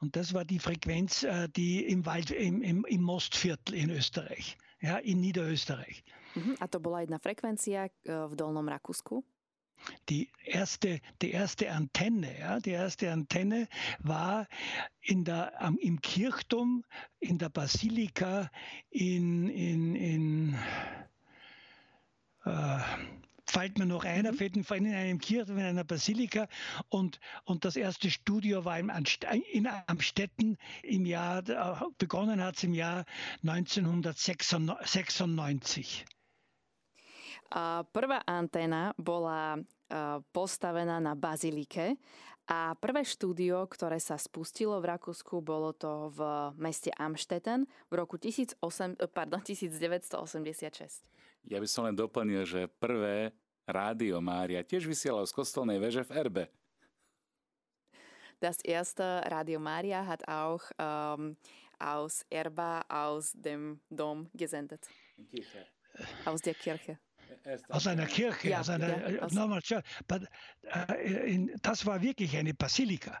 Und 0.00 0.16
das 0.16 0.32
war 0.34 0.44
die 0.44 0.58
Frequenz, 0.58 1.24
äh, 1.24 1.48
die 1.48 1.84
im 1.88 2.04
Wald, 2.04 2.30
im, 2.30 2.62
im, 2.62 2.84
im 2.84 3.02
Mostviertel 3.02 3.74
in 3.74 3.90
Österreich, 3.90 4.56
ja, 4.80 4.96
in 4.98 5.20
Niederösterreich. 5.20 6.04
Mhm. 6.34 6.56
A 6.60 6.66
to 6.68 6.80
bola 6.80 7.00
jedna 7.00 7.18
frekvencia 7.18 7.88
äh, 8.04 8.28
v 8.28 8.36
Dolnom 8.36 8.68
Rakúsku? 8.68 9.24
Die 10.08 10.30
erste, 10.44 11.00
die 11.20 11.32
erste 11.32 11.70
Antenne, 11.70 12.38
ja, 12.38 12.60
die 12.60 12.70
erste 12.70 13.12
Antenne 13.12 13.68
war 13.98 14.48
in 15.00 15.24
der, 15.24 15.52
im 15.80 16.00
Kirchturm, 16.00 16.84
in 17.20 17.36
der 17.36 17.50
Basilika, 17.50 18.50
in, 18.88 19.48
in, 19.48 19.94
in 19.94 20.58
äh, 22.44 22.80
fällt 23.50 23.78
mir 23.78 23.86
noch 23.86 24.04
einer, 24.04 24.32
mhm. 24.32 24.36
fällt 24.36 24.56
in 24.56 24.66
einem 24.94 25.18
Kirchturm, 25.18 25.58
in 25.58 25.64
einer 25.64 25.84
Basilika 25.84 26.48
und, 26.88 27.20
und 27.44 27.64
das 27.64 27.76
erste 27.76 28.10
Studio 28.10 28.64
war 28.64 28.76
in, 28.78 28.90
in 29.52 29.68
Amstetten 29.86 30.58
im 30.82 31.06
Jahr, 31.06 31.42
begonnen 31.98 32.42
hat 32.42 32.56
es 32.56 32.64
im 32.64 32.74
Jahr 32.74 33.04
1996. 33.42 36.04
Prvá 37.92 38.22
anténa 38.26 38.92
bola 38.98 39.56
postavená 40.32 41.00
na 41.00 41.14
bazilike 41.14 41.96
a 42.46 42.78
prvé 42.78 43.02
štúdio, 43.02 43.66
ktoré 43.66 43.98
sa 43.98 44.14
spustilo 44.14 44.78
v 44.78 44.94
Rakúsku, 44.94 45.42
bolo 45.42 45.74
to 45.74 46.14
v 46.14 46.20
meste 46.54 46.94
Amstetten 46.94 47.66
v 47.90 47.92
roku 47.98 48.14
18, 48.22 48.62
pardon, 49.10 49.42
1986. 49.42 51.02
Ja 51.50 51.58
by 51.58 51.66
som 51.66 51.90
len 51.90 51.98
doplnil, 51.98 52.46
že 52.46 52.70
prvé 52.78 53.34
rádio 53.66 54.22
Mária 54.22 54.62
tiež 54.62 54.86
vysielalo 54.86 55.26
z 55.26 55.34
kostolnej 55.34 55.82
veže 55.82 56.06
v 56.06 56.14
Erbe. 56.14 56.44
Das 58.38 58.62
erste 58.62 59.26
Radio 59.26 59.58
Maria 59.58 60.06
hat 60.06 60.22
auch 60.28 60.62
um, 60.78 61.34
aus 61.80 62.22
Erba, 62.30 62.84
aus 62.86 63.32
dem 63.34 63.80
Dom 63.90 64.30
gesendet. 64.34 64.86
Aus 66.24 66.42
der 66.42 66.54
Kirche. 66.54 67.00
Aus 67.68 67.86
einer 67.86 68.06
Kirche, 68.06 68.50
ja, 68.50 68.60
aus 68.60 68.70
einer 68.70 69.10
ja, 69.10 69.22
aus 69.22 69.32
normal 69.32 69.62
Church. 69.62 69.84
But, 70.08 70.22
uh, 70.22 71.56
das 71.62 71.86
war 71.86 72.02
wirklich 72.02 72.36
eine 72.36 72.54
Basilika. 72.54 73.18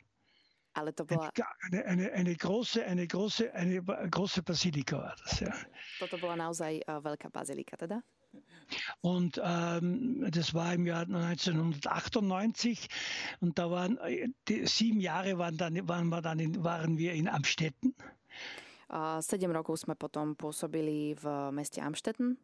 Ale 0.74 0.92
to 0.94 1.04
bola... 1.04 1.30
Eine, 1.62 1.84
eine, 1.84 2.12
eine, 2.12 2.36
große, 2.36 2.84
eine, 2.84 3.06
große, 3.06 3.54
eine 3.54 3.82
große 3.82 4.42
Basilika 4.42 4.98
war 4.98 5.16
das, 5.24 5.40
ja. 5.40 5.54
Toto 5.98 6.18
bola 6.18 6.36
naozaj 6.36 6.82
uh, 6.84 7.00
veľká 7.00 7.30
bazilika 7.32 7.76
teda? 7.80 8.02
Und 9.00 9.40
ähm, 9.42 10.26
das 10.30 10.52
war 10.52 10.74
im 10.74 10.86
Jahr 10.86 11.02
1998 11.02 12.88
und 13.40 13.58
da 13.58 13.70
waren 13.70 13.98
die, 14.48 14.66
sieben 14.66 15.00
Jahre 15.00 15.38
waren, 15.38 15.56
dann, 15.56 15.88
waren, 15.88 16.08
wir 16.08 16.20
dann 16.20 16.38
in, 16.38 16.64
waren 16.64 16.98
wir 16.98 17.14
in 17.14 17.28
Amstetten. 17.28 17.94
Uh, 18.86 19.18
sedem 19.18 19.50
rokov 19.50 19.82
sme 19.82 19.98
potom 19.98 20.38
pôsobili 20.38 21.18
v 21.18 21.50
meste 21.50 21.82
Amstetten. 21.82 22.38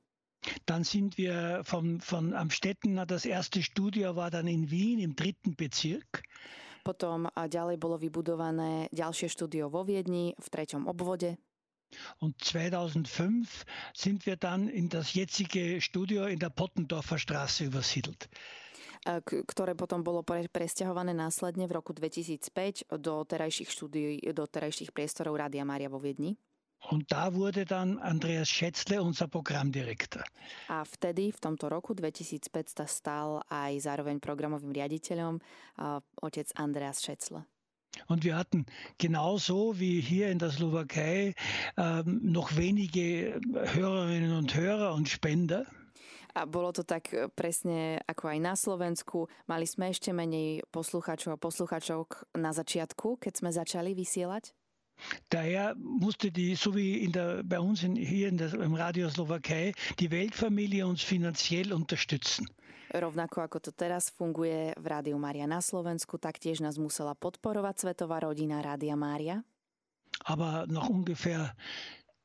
Dann 0.67 0.85
sind 0.85 1.19
wir 1.19 1.63
von, 1.65 2.01
von 2.01 2.35
Amstetten, 2.35 2.99
das 3.07 3.25
erste 3.25 3.63
Studio 3.63 4.17
war 4.17 4.31
dann 4.31 4.47
in 4.47 4.71
Wien 4.71 4.99
im 4.99 5.15
dritten 5.15 5.55
Bezirk. 5.55 6.23
Potom 6.83 7.31
ďalej 7.31 7.79
bolo 7.79 7.95
vybudované 7.95 8.91
ďalšie 8.91 9.31
štúdio 9.31 9.71
vo 9.71 9.87
Viedni 9.87 10.35
v 10.35 10.47
treťom 10.51 10.91
obvode. 10.91 11.39
Und 12.19 12.41
2005 12.43 13.07
sind 13.95 14.27
wir 14.27 14.35
dann 14.35 14.67
in 14.67 14.89
das 14.89 15.15
jetzige 15.15 15.79
Studio 15.79 16.27
in 16.27 16.41
der 16.43 16.51
Pottendorfer 16.51 17.21
Straße 17.21 17.71
übersiedelt 17.71 18.27
ktoré 19.03 19.75
potom 19.75 20.07
bolo 20.07 20.23
presťahované 20.23 21.11
následne 21.11 21.67
v 21.67 21.75
roku 21.75 21.91
2005 21.91 22.87
do 23.03 23.27
terajších 23.27 23.67
štúdií, 23.67 24.23
do 24.31 24.47
terajších 24.47 24.95
priestorov 24.95 25.35
Rádia 25.35 25.67
Mária 25.67 25.91
vo 25.91 25.99
Viedni. 25.99 26.39
Und 26.91 27.13
da 27.13 27.35
wurde 27.35 27.65
dann 27.65 27.99
Andreas 27.99 28.49
Schätzle 28.49 29.03
unser 29.03 29.29
Programmdirektor. 29.29 30.25
A 30.69 30.83
vtedy, 30.85 31.31
v 31.31 31.39
tomto 31.39 31.71
roku 31.71 31.95
2005, 31.95 32.75
sa 32.75 32.87
stal 32.91 33.39
aj 33.47 33.87
zároveň 33.87 34.19
programovým 34.19 34.75
riaditeľom 34.75 35.39
uh, 35.39 36.03
otec 36.19 36.51
Andreas 36.59 36.99
Schätzle. 36.99 37.47
Und 38.09 38.25
wir 38.25 38.37
hatten 38.37 38.67
genauso 38.99 39.79
wie 39.79 40.01
hier 40.01 40.31
in 40.31 40.39
der 40.39 40.51
Slowakei 40.51 41.35
ähm, 41.77 42.21
noch 42.23 42.57
wenige 42.57 43.39
Hörerinnen 43.53 44.33
und 44.33 44.55
Hörer 44.55 44.95
und 44.95 45.09
Spender. 45.09 45.67
A 46.35 46.47
bolo 46.47 46.73
to 46.73 46.81
tak 46.83 47.13
e, 47.13 47.29
presne 47.29 48.01
ako 48.09 48.33
aj 48.33 48.39
na 48.41 48.57
Slovensku. 48.57 49.29
Mali 49.45 49.69
sme 49.69 49.93
ešte 49.93 50.17
menej 50.17 50.65
poslucháčov 50.73 51.37
a 51.37 51.41
poslucháčov 51.41 52.09
na 52.41 52.57
začiatku, 52.57 53.21
keď 53.21 53.33
sme 53.37 53.51
začali 53.53 53.93
vysielať? 53.93 54.57
Daher 55.31 55.75
musste 55.77 56.31
die, 56.31 56.55
so 56.55 56.75
wie 56.75 57.05
in 57.05 57.13
der, 57.13 57.43
bei 57.43 57.61
uns 57.61 57.83
in, 57.83 57.97
hier 57.97 58.29
in 58.29 58.37
der, 58.37 58.55
im 58.55 58.75
Radio 58.75 59.09
Slowakei, 59.09 59.73
die 59.99 60.11
Weltfamilie 60.11 60.87
uns 60.87 61.03
finanziell 61.03 61.73
unterstützen. 61.73 62.47
Rovnako 62.93 63.41
ako 63.41 63.59
to 63.61 63.73
teraz 63.73 64.13
funguje 64.13 64.77
v 64.77 64.85
Rádiu 64.85 65.17
Mária 65.17 65.49
na 65.49 65.65
Slovensku, 65.65 66.21
taktiež 66.21 66.61
nás 66.61 66.77
musela 66.77 67.17
podporovať 67.17 67.89
Svetová 67.89 68.21
rodina 68.21 68.61
Rádia 68.61 68.93
Mária. 69.01 69.41
Aber 70.29 70.69
nach 70.69 70.93
ungefähr 70.93 71.57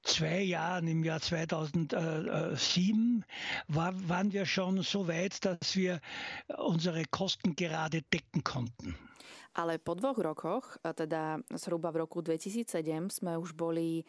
zwei 0.08 0.42
Jahren, 0.42 0.88
im 0.88 1.04
Jahr 1.04 1.20
2007, 1.20 3.26
war, 3.68 3.94
waren 4.08 4.32
wir 4.32 4.46
schon 4.46 4.82
so 4.82 5.08
weit, 5.08 5.44
dass 5.46 5.76
wir 5.76 6.00
unsere 6.58 7.04
Kosten 7.12 7.56
gerade 7.56 8.02
decken 8.02 8.44
konnten. 8.44 8.96
Ale 9.58 9.82
po 9.82 9.98
dvoch 9.98 10.22
rokoch, 10.22 10.78
teda 10.86 11.42
zhruba 11.58 11.90
v 11.90 12.06
roku 12.06 12.22
2007, 12.22 13.10
sme 13.10 13.42
už 13.42 13.58
boli 13.58 14.06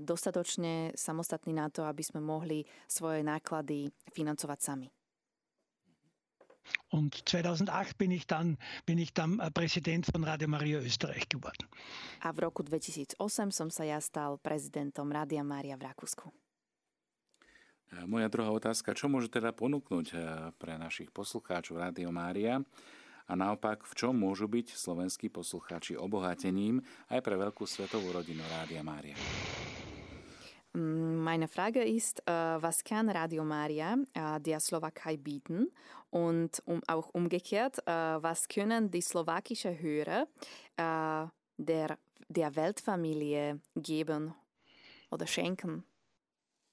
dostatočne 0.00 0.96
samostatní 0.96 1.52
na 1.52 1.68
to, 1.68 1.84
aby 1.84 2.00
sme 2.00 2.24
mohli 2.24 2.64
svoje 2.88 3.20
náklady 3.20 3.92
financovať 4.16 4.58
sami. 4.64 4.88
Und 6.90 7.26
2008 7.28 7.98
bin 7.98 8.10
ich 8.10 8.26
dann, 8.26 8.58
bin 8.86 8.98
ich 8.98 9.12
dann 9.12 9.38
Präsident 9.54 10.06
von 10.06 10.24
Radio 10.24 10.48
Maria 10.48 10.78
Österreich 10.78 11.28
geworden. 11.28 11.66
A 12.20 12.32
v 12.32 12.46
roku 12.46 12.62
2008 12.62 13.18
som 13.50 13.68
sa 13.70 13.82
ja 13.84 13.98
stal 14.00 14.38
prezidentom 14.38 15.10
Rádia 15.10 15.42
Mária 15.42 15.74
v 15.76 15.90
Rakúsku. 15.90 16.30
Moja 18.08 18.28
druhá 18.32 18.48
otázka, 18.48 18.96
čo 18.96 19.04
môže 19.04 19.28
teda 19.28 19.52
ponúknuť 19.52 20.16
pre 20.56 20.80
našich 20.80 21.12
poslucháčov 21.12 21.76
Rádio 21.76 22.08
Mária? 22.08 22.64
a 23.28 23.38
naopak, 23.38 23.86
v 23.86 23.94
čom 23.94 24.12
môžu 24.12 24.50
byť 24.50 24.74
slovenskí 24.74 25.30
poslucháči 25.30 25.94
obohatením 25.94 26.82
aj 27.08 27.20
pre 27.22 27.38
veľkú 27.38 27.64
svetovú 27.64 28.10
rodinu 28.10 28.42
Rádia 28.50 28.82
Mária? 28.82 29.14
Mm, 30.74 31.22
meine 31.22 31.48
Frage 31.48 31.82
ist, 31.84 32.20
äh, 32.26 32.32
was 32.32 32.82
kann 32.82 33.10
Radio 33.10 33.44
Maria 33.44 33.96
äh, 34.14 34.40
der 34.40 34.58
Slowakei 34.60 35.16
bieten 35.16 35.70
und 36.10 36.62
auch 36.86 37.10
umgekehrt, 37.10 37.86
äh, 37.86 37.92
was 38.22 38.48
können 38.48 38.90
die 38.90 39.02
slowakische 39.02 39.78
Hörer 39.78 40.26
der, 41.58 41.98
der 42.28 42.56
Weltfamilie 42.56 43.60
geben 43.76 44.34
oder 45.10 45.26
schenken? 45.26 45.84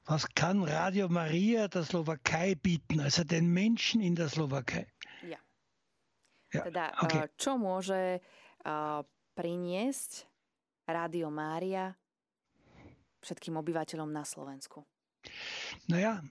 Was 0.05 0.27
kann 0.33 0.63
Radio 0.63 1.09
Maria 1.09 1.67
der 1.67 1.83
Slowakei 1.83 2.55
bieten, 2.55 3.01
also 3.01 3.23
den 3.23 3.47
Menschen 3.53 4.01
in 4.01 4.15
der 4.15 4.29
Slowakei? 4.29 4.87
Ja, 6.51 6.63
teda, 6.65 6.97
okay. 6.97 7.29
čo 7.37 7.61
môže 7.61 8.17
priniesť 9.37 10.25
Rádio 10.89 11.29
Mária 11.29 11.93
všetkým 13.21 13.55
obyvateľom 13.59 14.09
na 14.11 14.23
Slovensku? 14.23 14.83
Naja, 15.87 16.23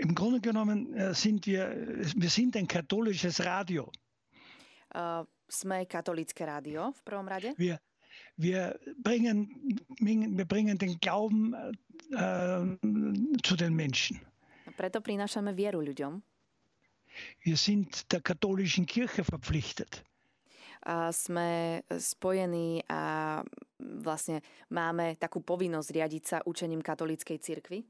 im 0.00 0.14
Grunde 0.14 0.40
genommen 0.40 0.94
äh, 0.94 1.14
sind 1.14 1.46
wir, 1.46 1.70
wir 2.16 2.30
sind 2.30 2.56
ein 2.56 2.66
katholisches 2.66 3.44
Radio. 3.44 3.92
Uh, 4.88 5.20
sme 5.48 5.84
katolické 5.84 6.48
rádio 6.48 6.96
v 6.96 7.00
prvom 7.04 7.28
rade. 7.28 7.52
Wir, 7.60 7.76
wir, 8.36 8.72
bringen, 8.96 9.48
wir 10.00 10.48
bringen 10.48 10.80
den 10.80 10.96
Glauben 10.96 11.52
uh, 11.52 12.64
zu 13.44 13.56
den 13.56 13.76
Menschen. 13.76 14.20
Preto 14.78 15.02
prinášame 15.02 15.52
vieru 15.52 15.82
ľuďom. 15.82 16.22
Wir 17.42 17.58
sind 17.58 18.12
der 18.12 18.22
katholischen 18.22 18.86
Kirche 18.86 19.24
verpflichtet. 19.24 20.04
Sme 21.12 21.82
spojení 21.88 22.84
a 22.88 23.40
vlastne 23.78 24.40
máme 24.70 25.18
takú 25.18 25.42
povinnosť 25.42 25.88
riadiť 25.90 26.22
sa 26.24 26.38
učením 26.44 26.82
katolíckej 26.82 27.38
cirkvi. 27.38 27.84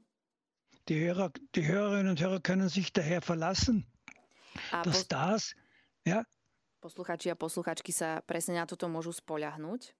Die, 0.87 1.05
Hörer, 1.05 1.29
die 1.53 1.67
Hörerinnen 1.69 2.17
und 2.17 2.21
Hörer 2.21 2.41
können 2.41 2.69
sich 2.69 2.89
daher 2.89 3.21
verlassen, 3.21 3.85
a 4.73 4.81
dass 4.81 5.05
pos- 5.05 5.07
das, 5.07 5.41
ja, 6.01 6.25
posluchači 6.79 7.29
a 7.29 7.37
posluchačky 7.37 7.91
sa 7.91 8.23
presne 8.23 8.57
na 8.57 8.65
toto 8.65 8.89
môžu 8.89 9.13
spoľahnúť. 9.13 9.93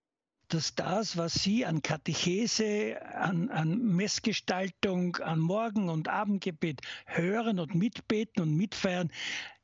Dass 0.49 0.73
das, 0.73 1.13
was 1.13 1.37
Sie 1.37 1.61
an 1.61 1.85
Katechese, 1.85 2.97
an, 3.13 3.53
an 3.53 3.77
Messgestaltung, 3.77 5.21
an 5.21 5.37
Morgen- 5.37 5.93
und 5.93 6.09
Abendgebet 6.09 6.81
hören 7.05 7.61
und 7.61 7.77
mitbeten 7.77 8.41
und 8.41 8.57
mitfeiern, 8.57 9.13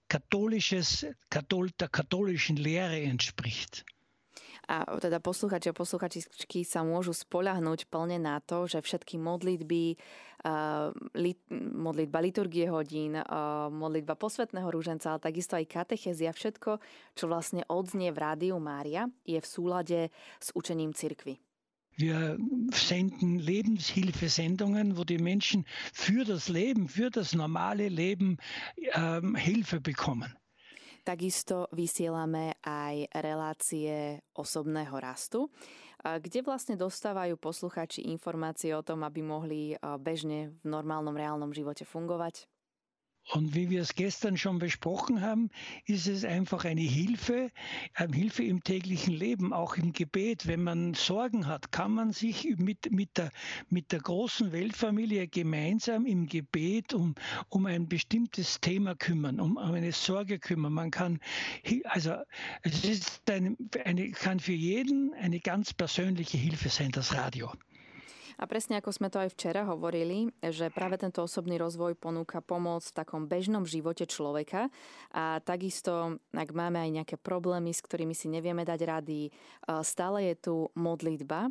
katholisches, 0.07 1.05
Kathol, 1.29 1.69
der 1.79 1.89
katholischen 1.89 2.57
Lehre 2.57 3.01
entspricht. 3.01 3.85
A 4.65 4.81
teda 4.97 5.21
posluchači 5.21 5.69
a 5.69 5.77
posluchačičky 5.77 6.65
sa 6.65 6.81
môžu 6.81 7.13
spolahnúť 7.13 7.85
plne 7.85 8.17
na 8.17 8.41
to, 8.41 8.65
že 8.65 8.81
všetky 8.81 9.21
modlitby, 9.21 9.93
uh, 10.41 10.89
lit, 11.13 11.37
modlitba 11.53 12.17
liturgie 12.17 12.65
hodín, 12.65 13.13
modlitba 13.69 14.17
posvetného 14.17 14.65
rúženca, 14.73 15.13
ale 15.13 15.21
takisto 15.21 15.53
aj 15.53 15.69
katechezia, 15.69 16.33
všetko, 16.33 16.81
čo 17.13 17.25
vlastne 17.29 17.61
odznie 17.69 18.09
v 18.09 18.17
Rádiu 18.17 18.57
Mária, 18.57 19.05
je 19.21 19.37
v 19.37 19.45
súlade 19.45 19.99
s 20.41 20.49
učením 20.57 20.97
cirkvy. 20.97 21.37
Wir 21.95 22.37
senden 22.71 23.39
Lebenshilfesendungen, 23.39 24.97
wo 24.97 25.03
die 25.03 25.17
Menschen 25.17 25.65
für 25.93 26.25
das 26.25 26.49
Leben, 26.49 26.87
für 26.87 27.09
das 27.09 27.33
normale 27.33 27.87
Leben 27.87 28.37
ähm, 28.93 29.35
Hilfe 29.35 29.79
bekommen. 29.79 30.35
Takisto 31.05 31.69
vysielame 31.69 32.57
aj 32.65 33.13
relácie 33.13 34.25
osobného 34.33 34.97
rastu, 34.97 35.53
kde 36.01 36.41
vlastne 36.41 36.73
dostávajú 36.73 37.37
posluchači 37.37 38.09
informácie 38.09 38.73
o 38.73 38.81
tom, 38.81 39.05
aby 39.05 39.21
mohli 39.21 39.77
bežne 40.01 40.57
v 40.61 40.65
normálnom 40.65 41.13
reálnom 41.13 41.53
živote 41.53 41.85
fungovať. 41.85 42.49
Und 43.31 43.55
wie 43.55 43.71
wir 43.71 43.81
es 43.81 43.95
gestern 43.95 44.37
schon 44.37 44.59
besprochen 44.59 45.21
haben, 45.21 45.49
ist 45.85 46.07
es 46.07 46.23
einfach 46.23 46.63
eine 46.63 46.81
Hilfe, 46.81 47.51
eine 47.95 48.15
Hilfe 48.15 48.43
im 48.43 48.63
täglichen 48.63 49.13
Leben, 49.13 49.51
auch 49.51 49.77
im 49.77 49.93
Gebet. 49.93 50.45
Wenn 50.45 50.61
man 50.61 50.93
Sorgen 50.93 51.47
hat, 51.47 51.71
kann 51.71 51.91
man 51.91 52.11
sich 52.11 52.55
mit, 52.57 52.91
mit, 52.91 53.17
der, 53.17 53.31
mit 53.69 53.91
der 53.91 53.99
großen 53.99 54.51
Weltfamilie 54.51 55.27
gemeinsam 55.27 56.05
im 56.05 56.27
Gebet 56.27 56.93
um, 56.93 57.15
um 57.49 57.65
ein 57.65 57.89
bestimmtes 57.89 58.61
Thema 58.61 58.93
kümmern, 58.95 59.39
um, 59.39 59.57
um 59.57 59.73
eine 59.73 59.91
Sorge 59.91 60.37
kümmern. 60.37 60.73
Man 60.73 60.91
kann, 60.91 61.19
also 61.85 62.15
es 62.61 62.85
ist 62.85 63.29
eine, 63.29 63.57
eine, 63.85 64.11
kann 64.11 64.39
für 64.39 64.53
jeden 64.53 65.15
eine 65.15 65.39
ganz 65.39 65.73
persönliche 65.73 66.37
Hilfe 66.37 66.69
sein, 66.69 66.91
das 66.91 67.15
Radio. 67.15 67.51
A 68.35 68.43
presne 68.45 68.77
ako 68.79 68.91
sme 68.91 69.07
to 69.07 69.23
aj 69.23 69.31
včera 69.33 69.63
hovorili, 69.63 70.27
že 70.43 70.67
práve 70.67 70.99
tento 70.99 71.23
osobný 71.23 71.55
rozvoj 71.55 71.95
ponúka 71.95 72.43
pomoc 72.43 72.83
v 72.83 72.95
takom 72.95 73.25
bežnom 73.25 73.63
živote 73.63 74.03
človeka 74.03 74.67
a 75.15 75.39
takisto, 75.39 76.19
ak 76.35 76.49
máme 76.51 76.83
aj 76.83 76.91
nejaké 77.01 77.15
problémy, 77.15 77.71
s 77.71 77.83
ktorými 77.83 78.11
si 78.11 78.27
nevieme 78.27 78.67
dať 78.67 78.79
rady, 78.83 79.31
stále 79.81 80.31
je 80.31 80.35
tu 80.35 80.55
modlitba, 80.75 81.49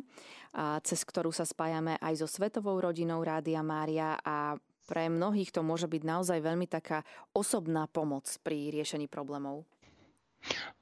cez 0.85 0.99
ktorú 1.01 1.33
sa 1.33 1.43
spájame 1.43 1.97
aj 1.97 2.21
so 2.21 2.27
Svetovou 2.29 2.77
rodinou 2.77 3.25
Rádia 3.25 3.65
Mária 3.65 4.17
a 4.21 4.55
pre 4.85 5.09
mnohých 5.09 5.49
to 5.49 5.65
môže 5.65 5.89
byť 5.89 6.01
naozaj 6.05 6.39
veľmi 6.45 6.69
taká 6.69 7.01
osobná 7.33 7.89
pomoc 7.89 8.29
pri 8.45 8.69
riešení 8.69 9.09
problémov. 9.09 9.65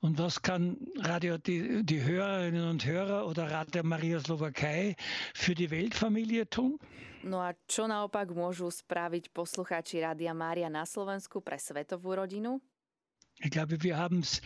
Und 0.01 0.19
was 0.19 0.41
kann 0.41 0.77
Radio 0.97 1.37
die, 1.37 1.83
die 1.83 2.03
Hörerinnen 2.03 2.69
und 2.69 2.85
Hörer 2.85 3.27
oder 3.27 3.51
Radio 3.51 3.83
Maria 3.83 4.19
Slowakei 4.19 4.95
für 5.33 5.55
die 5.55 5.71
Weltfamilie 5.71 6.49
tun? 6.49 6.79
No 7.23 7.39
a 7.39 7.55
čo 7.71 7.87
naopak 7.87 8.35
môžu 8.35 8.67
spraviť 8.67 9.31
poslucháči 9.31 10.03
Rádia 10.03 10.35
Mária 10.35 10.67
na 10.67 10.83
Slovensku 10.83 11.39
pre 11.39 11.55
svetovú 11.55 12.19
rodinu? 12.19 12.59
Ich 13.39 13.49
glaube, 13.49 13.81
wir 13.81 13.97
haben 13.97 14.19
es 14.19 14.41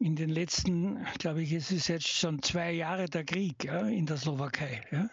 in 0.00 0.16
den 0.16 0.30
letzten, 0.30 1.06
glaube 1.18 1.42
ich, 1.42 1.52
es 1.52 1.70
ist 1.70 1.88
jetzt 1.88 2.08
schon 2.08 2.42
zwei 2.42 2.72
Jahre 2.72 3.06
der 3.06 3.24
Krieg 3.24 3.64
ja, 3.64 3.86
in 3.86 4.06
der 4.06 4.16
Slowakei. 4.16 4.82
Ja? 4.90 5.10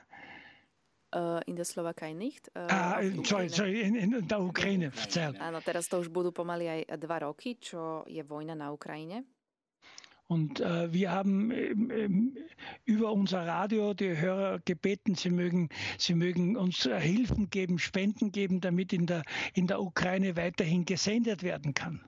Uh, 1.14 1.42
in 1.46 1.56
der 1.56 1.66
Slowakei 1.66 2.14
nicht. 2.14 2.50
Uh, 2.56 2.68
ah, 2.70 3.02
sorry, 3.24 3.50
sorry, 3.50 3.82
in, 3.82 3.96
in 3.96 4.28
der 4.28 4.40
Ukraine, 4.40 4.92
Áno, 5.40 5.60
teraz 5.62 5.90
to 5.90 6.00
už 6.00 6.10
budú 6.10 6.32
pomaly 6.32 6.70
aj 6.70 7.02
dva 7.02 7.26
roky, 7.26 7.58
čo 7.58 8.06
je 8.06 8.22
vojna 8.22 8.54
na 8.54 8.70
Ukrajine. 8.70 9.26
Und 10.30 10.60
äh, 10.60 10.94
wir 10.94 11.12
haben 11.12 11.50
ähm, 11.50 12.38
über 12.86 13.12
unser 13.12 13.48
Radio 13.48 13.96
die 13.96 14.16
Hörer 14.16 14.60
gebeten, 14.64 15.16
sie 15.16 15.32
mögen, 15.32 15.70
sie 15.98 16.14
mögen 16.14 16.56
uns 16.56 16.86
äh, 16.86 17.00
Hilfen 17.00 17.50
geben, 17.50 17.80
Spenden 17.80 18.32
geben, 18.32 18.62
damit 18.62 18.94
in 18.94 19.08
der, 19.08 19.24
in 19.56 19.66
der 19.66 19.82
Ukraine 19.82 20.36
weiterhin 20.38 20.86
gesendet 20.86 21.42
werden 21.42 21.74
kann. 21.74 22.06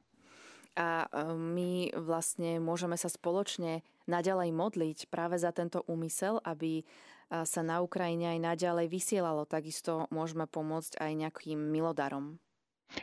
A 0.78 1.10
e, 1.12 1.34
my 1.34 1.92
vlastne 1.98 2.62
môžeme 2.62 2.96
sa 2.96 3.10
spoločne 3.10 3.82
naďalej 4.06 4.54
modliť 4.54 4.98
práve 5.10 5.42
za 5.42 5.50
tento 5.52 5.82
úmysel, 5.90 6.40
aby 6.46 6.86
sa 7.32 7.64
na 7.64 7.80
Ukrajine 7.82 8.38
aj 8.38 8.40
naďalej 8.40 8.88
vysielalo. 8.92 9.48
Takisto 9.48 10.06
môžeme 10.12 10.46
pomôcť 10.46 11.00
aj 11.00 11.12
nejakým 11.16 11.60
milodarom. 11.60 12.40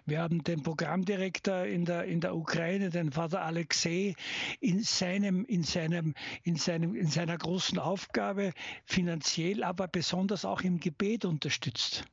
Wir 0.06 0.20
haben 0.20 0.42
den 0.44 0.62
Programmdirektor 0.62 1.64
in 1.64 1.84
der, 1.84 2.04
in 2.04 2.20
der 2.20 2.34
Ukraine, 2.34 2.90
den 2.90 3.12
Vater 3.12 3.42
Alexei, 3.42 4.14
in, 4.60 4.82
seinem, 4.82 5.44
in, 5.44 5.62
seinem, 5.62 6.14
in, 6.42 6.56
seinem, 6.56 6.94
in 6.94 7.06
seiner 7.06 7.36
großen 7.36 7.78
Aufgabe 7.78 8.52
finanziell, 8.84 9.62
aber 9.64 9.88
besonders 9.88 10.44
auch 10.44 10.62
im 10.62 10.80
Gebet 10.80 11.24
unterstützt. 11.24 12.04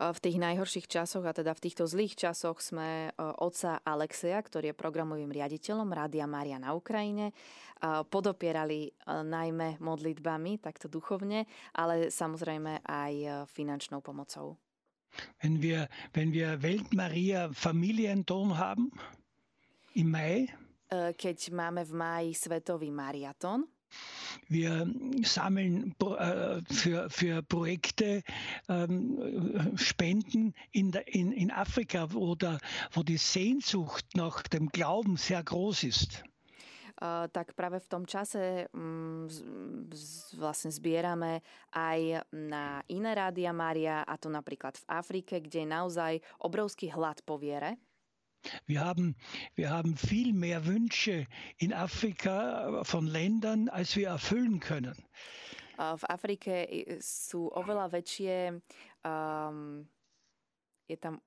V 0.00 0.16
tých 0.16 0.40
najhorších 0.40 0.88
časoch, 0.88 1.28
a 1.28 1.36
teda 1.36 1.52
v 1.52 1.60
týchto 1.60 1.84
zlých 1.84 2.16
časoch 2.16 2.64
sme 2.64 3.12
otca 3.20 3.84
Alexeja, 3.84 4.40
ktorý 4.40 4.72
je 4.72 4.80
programovým 4.80 5.28
riaditeľom 5.28 5.92
Rádia 5.92 6.24
Mária 6.24 6.56
na 6.56 6.72
Ukrajine, 6.72 7.36
podopierali 8.08 8.96
najmä 9.04 9.76
modlitbami, 9.76 10.56
takto 10.56 10.88
duchovne, 10.88 11.44
ale 11.76 12.08
samozrejme 12.08 12.80
aj 12.80 13.44
finančnou 13.52 14.00
pomocou. 14.00 14.56
Wenn 15.40 15.62
wir, 15.62 15.88
wenn 16.12 16.32
wir 16.32 16.62
Weltmaria 16.62 17.50
Familienton 17.52 18.58
haben 18.58 18.92
im 19.94 20.10
Mai, 20.10 20.48
äh, 20.90 21.14
keď 21.14 21.50
máme 21.54 21.86
v 21.86 21.92
máji 21.94 22.30
Svetový 22.34 22.90
Mariaton, 22.90 23.66
wir 24.48 24.86
sammeln 25.22 25.94
äh, 26.00 26.62
für, 26.70 27.10
für 27.10 27.42
Projekte 27.42 28.22
ähm, 28.68 29.76
Spenden 29.76 30.54
in, 30.70 30.92
der, 30.92 31.12
in, 31.12 31.32
in 31.32 31.50
Afrika, 31.50 32.12
wo, 32.12 32.34
der, 32.34 32.58
wo 32.92 33.02
die 33.02 33.16
Sehnsucht 33.16 34.04
nach 34.14 34.42
dem 34.42 34.68
Glauben 34.70 35.16
sehr 35.16 35.42
groß 35.42 35.84
ist. 35.84 36.22
Tak 37.32 37.56
práve 37.56 37.80
v 37.80 37.88
tom 37.88 38.04
čase 38.04 38.68
mm, 38.76 39.24
vlastne 40.36 40.68
zbierame 40.68 41.40
aj 41.72 42.28
na 42.36 42.84
iné 42.92 43.10
rádia 43.16 43.56
Mária, 43.56 44.04
a 44.04 44.20
to 44.20 44.28
napríklad 44.28 44.76
v 44.76 44.84
Afrike, 44.92 45.40
kde 45.40 45.64
je 45.64 45.68
naozaj 45.68 46.12
obrovský 46.44 46.92
hlad 46.92 47.24
po 47.24 47.40
viere. 47.40 47.80
Wir 48.64 48.80
haben, 48.80 49.16
wir 49.52 49.68
haben 49.68 49.96
viel 49.96 50.32
mehr 50.32 50.64
Wünsche 50.64 51.28
in 51.60 51.72
Afrika 51.76 52.80
von 52.84 53.04
Ländern, 53.04 53.68
als 53.68 53.96
wir 53.96 54.08
erfüllen 54.08 54.60
können. 54.60 54.96
V 55.76 56.04
Afrike 56.08 56.68
sú 57.00 57.48
oveľa 57.52 57.88
väčšie 57.88 58.60
um, 59.04 59.88
je 60.90 60.96
tam 60.98 61.22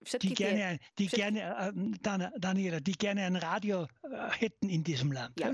die 0.00 0.34
gerne, 0.34 0.78
die 0.98 1.06
gerne 1.06 1.40
äh, 1.74 2.38
Daniela, 2.38 2.80
die 2.80 2.92
gerne 2.92 3.24
ein 3.24 3.36
Radio 3.36 3.84
äh, 4.02 4.30
hätten 4.38 4.68
in 4.68 4.84
diesem 4.84 5.12
Land. 5.12 5.38
Ja. 5.40 5.50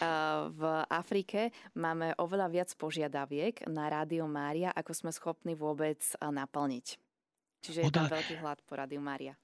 Uh, 0.00 0.52
v 0.52 0.62
Afrike 0.88 1.50
máme 1.74 2.12
oveľa 2.20 2.52
viac 2.52 2.70
požiadaviek 2.76 3.64
na 3.68 3.88
Rádio 3.88 4.28
Mária, 4.28 4.70
ako 4.72 4.92
sme 4.92 5.10
schopní 5.12 5.56
vôbec 5.56 6.00
naplniť. 6.20 6.86
Čiže 7.64 7.80
je 7.82 7.90
tam 7.90 8.12
veľký 8.12 8.36
hlad 8.38 8.60
po 8.68 8.76
Rádiu 8.76 9.00
Mária 9.00 9.34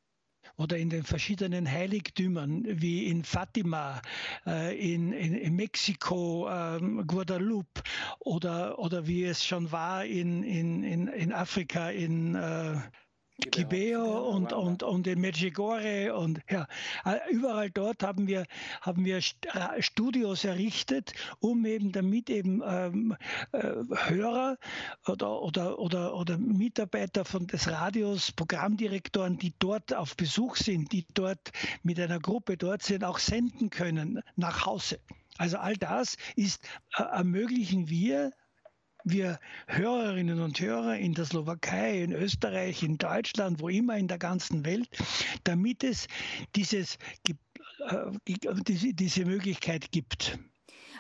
oder 0.57 0.77
in 0.77 0.91
den 0.91 1.05
verschiedenen 1.05 1.67
Heiligtümern 1.67 2.65
wie 2.67 3.07
in 3.07 3.25
Fatima, 3.25 4.03
äh, 4.47 4.77
in, 4.77 5.13
in, 5.13 5.35
in, 5.35 5.55
Mexiko, 5.55 6.49
ähm, 6.51 7.07
Guadalupe 7.07 7.83
oder, 8.21 8.79
oder 8.79 9.07
wie 9.07 9.25
es 9.25 9.45
schon 9.45 9.73
war 9.73 10.05
in, 10.05 10.43
in, 10.43 11.09
in 11.09 11.33
Afrika, 11.33 11.91
in 11.91 12.35
äh, 13.39 13.51
Kibeo 13.51 14.29
und, 14.31 14.53
und, 14.53 14.83
und 14.83 15.07
in 15.07 15.21
Medjugorje 15.21 16.15
und 16.15 16.41
ja, 16.51 16.67
äh, 17.05 17.19
überall 17.31 17.71
dort 17.71 18.03
haben 18.03 18.27
wir, 18.27 18.47
haben 18.81 19.05
wir 19.05 19.19
äh, 19.19 19.81
Studios 19.81 20.45
errichtet, 20.45 21.13
um 21.41 21.65
eben 21.65 21.93
damit 21.93 22.31
eben 22.31 22.63
ähm, 22.65 23.17
äh, 23.53 23.73
Hörer 24.09 24.59
oder, 25.07 25.43
oder, 25.43 25.79
oder, 25.79 26.15
oder 26.15 26.39
Mitarbeiter 26.39 27.25
von 27.25 27.47
des 27.47 27.71
Radios, 27.71 28.33
Programmdirektoren, 28.33 29.39
die 29.39 29.55
dort 29.59 29.95
auf 29.95 30.17
Besuch 30.17 30.57
sind, 30.57 30.93
die 30.93 31.07
dort 31.15 31.53
mit 31.83 31.99
einer 31.99 32.21
Gruppe 32.21 32.57
dort 32.57 32.83
sind, 32.83 33.05
auch 33.05 33.19
senden 33.19 33.71
können 33.71 34.23
nach 34.37 34.67
Hause. 34.67 35.01
Also 35.39 35.59
all 35.59 35.77
das 35.77 36.17
ist, 36.37 36.63
äh, 36.97 37.03
ermöglichen 37.03 37.89
wir 37.89 38.33
wir 39.05 39.39
Hörerinnen 39.67 40.41
und 40.41 40.61
Hörer 40.61 40.97
in 40.97 41.15
der 41.15 41.25
Slowakei, 41.25 42.03
in 42.03 42.13
Österreich, 42.13 42.83
in 42.83 42.99
Deutschland, 42.99 43.61
wo 43.61 43.69
immer 43.69 43.97
in 43.97 44.09
der 44.09 44.19
ganzen 44.19 44.65
Welt, 44.65 44.89
damit 45.45 45.85
es 45.85 46.07
dieses, 46.55 46.99
äh, 47.27 47.33
diese, 48.67 48.95
diese 48.95 49.25
Möglichkeit 49.25 49.91
gibt. 49.93 50.39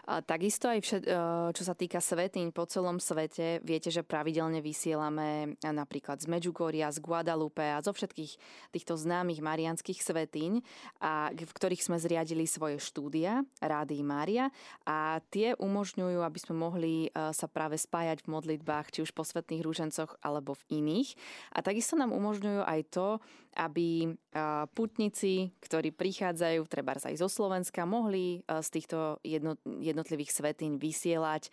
Takisto 0.03 0.67
aj 0.67 0.83
všet, 0.83 1.03
e, 1.07 1.15
čo 1.55 1.63
sa 1.63 1.79
týka 1.79 2.03
svetín 2.03 2.51
po 2.51 2.67
celom 2.67 2.99
svete, 2.99 3.63
viete, 3.63 3.87
že 3.87 4.03
pravidelne 4.03 4.59
vysielame 4.59 5.55
napríklad 5.63 6.19
z 6.19 6.27
Medjugorja, 6.27 6.91
z 6.91 6.99
Guadalupe 6.99 7.63
a 7.63 7.79
zo 7.79 7.95
všetkých 7.95 8.35
týchto 8.75 8.99
známych 8.99 9.39
marianských 9.39 10.03
svetín, 10.03 10.67
a, 10.99 11.31
v 11.31 11.47
ktorých 11.55 11.87
sme 11.87 12.03
zriadili 12.03 12.51
svoje 12.51 12.83
štúdia, 12.83 13.47
Rády 13.63 14.03
Mária 14.03 14.51
a 14.83 15.23
tie 15.31 15.55
umožňujú, 15.55 16.19
aby 16.19 16.39
sme 16.43 16.59
mohli 16.59 17.07
e, 17.07 17.31
sa 17.31 17.47
práve 17.47 17.79
spájať 17.79 18.27
v 18.27 18.33
modlitbách, 18.35 18.91
či 18.91 19.07
už 19.07 19.15
po 19.15 19.23
svetných 19.23 19.63
rúžencoch 19.63 20.19
alebo 20.19 20.59
v 20.67 20.83
iných. 20.83 21.15
A 21.55 21.63
takisto 21.63 21.95
nám 21.95 22.11
umožňujú 22.11 22.67
aj 22.67 22.81
to, 22.91 23.23
aby 23.53 24.17
putníci, 24.73 25.53
ktorí 25.61 25.93
prichádzajú, 25.93 26.65
treba 26.65 26.97
aj 26.97 27.21
zo 27.21 27.29
Slovenska, 27.29 27.85
mohli 27.85 28.41
z 28.49 28.69
týchto 28.73 29.21
jednotlivých 29.81 30.33
svetín 30.33 30.81
vysielať 30.81 31.53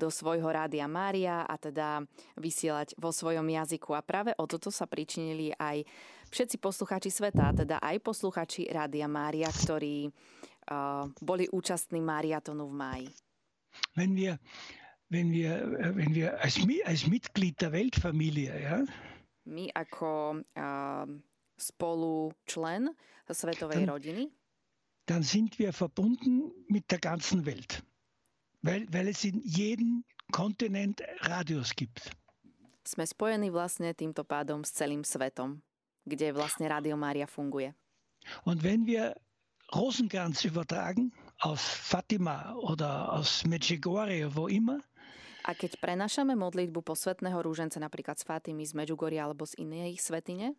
do 0.00 0.08
svojho 0.08 0.48
rádia 0.48 0.88
Mária 0.88 1.44
a 1.44 1.54
teda 1.60 2.00
vysielať 2.40 2.96
vo 2.96 3.12
svojom 3.12 3.44
jazyku. 3.44 3.92
A 3.92 4.00
práve 4.00 4.32
o 4.40 4.48
toto 4.48 4.72
sa 4.72 4.88
pričinili 4.88 5.52
aj 5.60 5.84
všetci 6.32 6.56
posluchači 6.58 7.12
sveta, 7.12 7.52
teda 7.52 7.76
aj 7.84 8.00
posluchači 8.00 8.66
Rádia 8.72 9.04
Mária, 9.04 9.52
ktorí 9.52 10.08
boli 11.20 11.44
účastní 11.52 12.00
Mariatonu 12.00 12.64
v 12.68 12.74
máji. 12.74 13.08
Wenn 13.98 14.16
wir, 14.16 14.38
wenn 15.10 15.28
wir, 15.28 15.66
wenn 15.92 16.14
wir 16.14 16.38
als, 16.40 16.56
als 16.86 17.04
Mitglied 17.04 17.58
der 17.60 17.74
Weltfamilie, 17.74 18.54
ja, 18.54 18.86
my 19.44 19.68
ako 19.76 20.40
uh, 20.56 21.04
Spolučlen 21.56 22.94
svetovej 23.30 23.86
dann, 23.86 23.90
rodiny? 23.90 24.24
Dann 25.06 25.22
sind 25.22 25.58
wir 25.58 25.72
verbunden 25.72 26.52
mit 26.68 26.90
der 26.90 26.98
ganzen 26.98 27.46
Welt, 27.46 27.82
weil, 28.62 28.86
weil 28.92 29.08
es 29.08 29.24
in 29.24 29.40
jedem 29.44 30.04
Kontinent 30.32 31.02
Radios 31.20 31.74
gibt. 31.76 32.10
Sme 32.84 33.08
spojení 33.08 33.48
vlastne 33.48 33.96
týmto 33.96 34.28
pádom 34.28 34.60
s 34.60 34.76
celým 34.76 35.08
svetom, 35.08 35.64
kde 36.04 36.36
vlastne 36.36 36.68
Rádio 36.68 37.00
Mária 37.00 37.24
funguje. 37.24 37.72
Und 38.44 38.60
wenn 38.60 38.84
wir 38.84 39.16
Rosenkranz 39.72 40.44
übertragen 40.44 41.12
aus 41.40 41.64
Fatima 41.64 42.52
oder 42.60 43.12
aus 43.12 43.44
Medjugorje, 43.48 44.28
wo 44.28 44.52
immer, 44.52 44.84
a 45.44 45.52
keď 45.52 45.76
prenašame 45.76 46.32
modlitbu 46.40 46.80
posvetného 46.80 47.36
rúžence 47.44 47.76
napríklad 47.76 48.16
z 48.16 48.24
Fatimy, 48.24 48.64
z 48.64 48.72
Medjugorja 48.72 49.28
alebo 49.28 49.44
z 49.44 49.60
inej 49.60 50.00
svetine, 50.00 50.56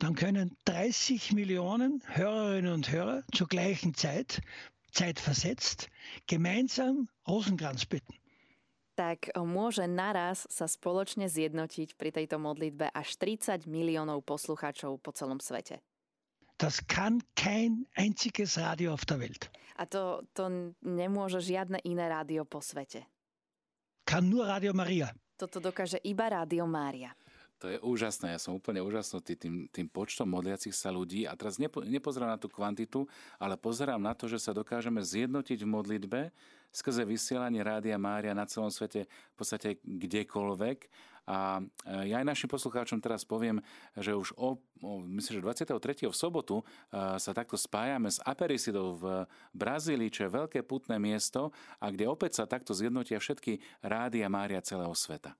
dann 0.00 0.16
können 0.16 0.56
30 0.64 1.32
Millionen 1.32 2.02
Hörerinnen 2.08 2.72
und 2.72 2.90
Hörer 2.90 3.22
zur 3.32 3.46
gleichen 3.46 3.94
Zeit, 3.94 4.40
zeitversetzt, 4.90 5.88
gemeinsam 6.26 7.08
Rosenkranz 7.28 7.86
bitten. 7.86 8.20
tak 9.00 9.32
môže 9.32 9.88
naraz 9.88 10.44
sa 10.52 10.68
spoločne 10.68 11.24
zjednotiť 11.24 11.96
pri 11.96 12.12
tejto 12.12 12.36
modlitbe 12.36 12.92
až 12.92 13.16
30 13.16 13.64
miliónov 13.64 14.20
poslucháčov 14.28 15.00
po 15.00 15.16
celom 15.16 15.40
svete. 15.40 15.80
Das 16.60 16.84
kann 16.84 17.24
kein 17.32 17.88
einziges 17.96 18.60
Radio 18.60 18.92
auf 18.92 19.08
der 19.08 19.24
Welt. 19.24 19.48
A 19.80 19.88
to, 19.88 20.20
to 20.36 20.76
nemôže 20.84 21.40
žiadne 21.40 21.80
iné 21.88 22.04
rádio 22.12 22.44
po 22.44 22.60
svete. 22.60 23.08
Kann 24.04 24.28
nur 24.28 24.44
Radio 24.44 24.76
Maria. 24.76 25.08
Toto 25.40 25.56
dokáže 25.56 25.96
iba 26.04 26.28
Rádio 26.28 26.68
Mária. 26.68 27.16
To 27.60 27.68
je 27.68 27.76
úžasné, 27.84 28.32
ja 28.32 28.40
som 28.40 28.56
úplne 28.56 28.80
úžasnutý 28.80 29.36
tým, 29.36 29.68
tým 29.68 29.84
počtom 29.84 30.24
modliacich 30.32 30.72
sa 30.72 30.88
ľudí 30.88 31.28
a 31.28 31.36
teraz 31.36 31.60
nepo, 31.60 31.84
nepozerám 31.84 32.32
na 32.32 32.40
tú 32.40 32.48
kvantitu, 32.48 33.04
ale 33.36 33.60
pozerám 33.60 34.00
na 34.00 34.16
to, 34.16 34.32
že 34.32 34.40
sa 34.40 34.56
dokážeme 34.56 35.04
zjednotiť 35.04 35.60
v 35.60 35.68
modlitbe 35.68 36.20
skrze 36.72 37.02
vysielanie 37.04 37.60
Rádia 37.60 38.00
Mária 38.00 38.32
na 38.32 38.46
celom 38.46 38.70
svete, 38.70 39.04
v 39.04 39.34
podstate 39.36 39.76
kdekoľvek 39.82 40.78
A 41.30 41.60
ja 42.08 42.16
aj 42.18 42.26
našim 42.26 42.48
poslucháčom 42.50 42.98
teraz 42.98 43.22
poviem, 43.22 43.62
že 43.94 44.16
už 44.16 44.34
o, 44.34 44.58
o 44.80 44.92
myslím, 45.14 45.38
že 45.38 45.46
23. 45.62 46.10
v 46.10 46.16
sobotu 46.16 46.64
sa 46.94 47.30
takto 47.30 47.54
spájame 47.54 48.10
s 48.10 48.18
Aperisidou 48.24 48.96
v 48.98 49.04
Brazílii, 49.54 50.10
čo 50.10 50.26
je 50.26 50.36
veľké 50.42 50.64
putné 50.64 50.96
miesto 50.98 51.54
a 51.78 51.92
kde 51.92 52.08
opäť 52.08 52.42
sa 52.42 52.50
takto 52.50 52.74
zjednotia 52.74 53.20
všetky 53.20 53.60
rády 53.84 54.24
a 54.24 54.32
mária 54.32 54.64
celého 54.64 54.94
sveta. 54.96 55.36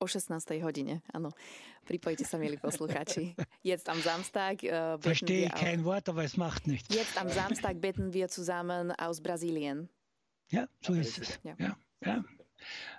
O 0.00 0.06
16. 0.06 0.62
hodine, 0.62 1.02
áno. 1.10 1.34
Pripojte 1.82 2.22
sa, 2.22 2.38
milí 2.38 2.54
poslucháči. 2.56 3.34
Jetzt 3.66 3.88
am 3.90 3.98
Samstag 3.98 4.62
äh, 4.62 4.94
Verstehe 5.02 5.46
ich 5.46 5.54
kein 5.54 5.82
Wort, 5.84 6.08
aber 6.08 6.22
es 6.22 6.36
macht 6.36 6.66
nichts. 6.66 6.94
Jetzt 6.94 7.18
am 7.18 7.28
Samstag 7.28 7.80
beten 7.80 8.12
wir 8.12 8.28
zusammen 8.28 8.92
aus 8.92 9.20
Brasilien. 9.20 9.88
Ja, 10.50 10.68
so 10.80 10.94
ist 10.94 11.18
es. 11.18 11.40
Ja. 11.42 11.54
ja, 11.58 11.76
ja. 12.04 12.24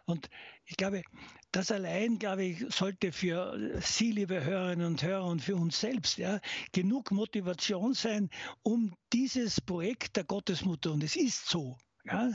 Und 0.05 0.29
ich 0.65 0.77
glaube, 0.77 1.03
das 1.51 1.71
allein, 1.71 2.19
glaube 2.19 2.43
ich, 2.43 2.65
sollte 2.73 3.11
für 3.11 3.79
Sie, 3.81 4.11
liebe 4.11 4.43
Hörerinnen 4.43 4.85
und 4.85 5.01
Hörer, 5.03 5.25
und 5.25 5.41
für 5.41 5.55
uns 5.55 5.79
selbst 5.79 6.17
ja, 6.17 6.39
genug 6.71 7.11
Motivation 7.11 7.93
sein, 7.93 8.29
um 8.61 8.93
dieses 9.13 9.61
Projekt 9.61 10.15
der 10.17 10.25
Gottesmutter, 10.25 10.91
und 10.91 11.03
es 11.03 11.15
ist 11.15 11.47
so, 11.47 11.77
ja, 12.09 12.33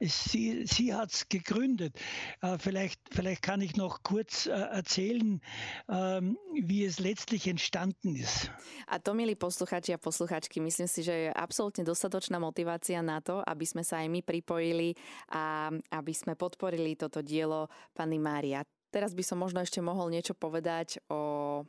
sie 0.00 0.66
sie 0.66 0.94
hat 0.94 1.12
es 1.12 1.28
gegründet. 1.28 1.98
Äh, 2.40 2.58
vielleicht, 2.58 3.00
vielleicht 3.10 3.42
kann 3.42 3.60
ich 3.60 3.76
noch 3.76 4.02
kurz 4.02 4.46
äh, 4.46 4.50
erzählen, 4.50 5.40
ähm, 5.88 6.38
wie 6.54 6.84
es 6.84 6.98
letztlich 6.98 7.46
entstanden 7.46 8.14
ist. 8.14 8.50
A 8.86 8.98
to, 8.98 9.12
milí 9.14 9.34
posluchači 9.34 9.92
a 9.92 9.98
posluchačky, 9.98 10.60
myslím 10.60 10.88
si, 10.88 11.02
že 11.02 11.12
je 11.12 11.30
absolútne 11.34 11.84
dostatočná 11.84 12.38
motivácia 12.38 13.02
na 13.02 13.20
to, 13.20 13.42
aby 13.42 13.66
sme 13.66 13.82
sa 13.84 14.00
aj 14.00 14.08
my 14.08 14.20
pripojili 14.22 14.94
a 15.34 15.68
aby 15.92 16.12
sme 16.14 16.38
podporili 16.38 16.94
toto 16.94 17.20
dielo 17.20 17.68
Panny 17.92 18.16
Mária. 18.16 18.64
Teraz 18.88 19.12
by 19.12 19.20
som 19.20 19.36
možno 19.36 19.60
ešte 19.60 19.84
mohol 19.84 20.08
niečo 20.08 20.32
povedať 20.32 21.02
o 21.12 21.64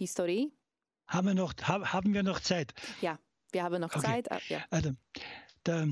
histórii. 0.00 0.50
Haben 1.06 1.26
wir 1.26 1.34
noch, 1.34 1.54
haben 1.68 2.14
wir 2.14 2.22
noch 2.22 2.40
Zeit? 2.40 2.72
Ja, 3.00 3.18
wir 3.52 3.62
haben 3.62 3.80
noch 3.80 3.94
okay. 3.94 4.22
Zeit. 4.22 4.26
Ja. 4.48 4.64
Also, 4.70 4.90
der 5.66 5.88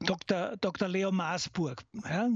Dr. 0.00 0.56
Dr. 0.60 0.88
Leo 0.88 1.12
Maasburg, 1.12 1.82
ja, 2.04 2.30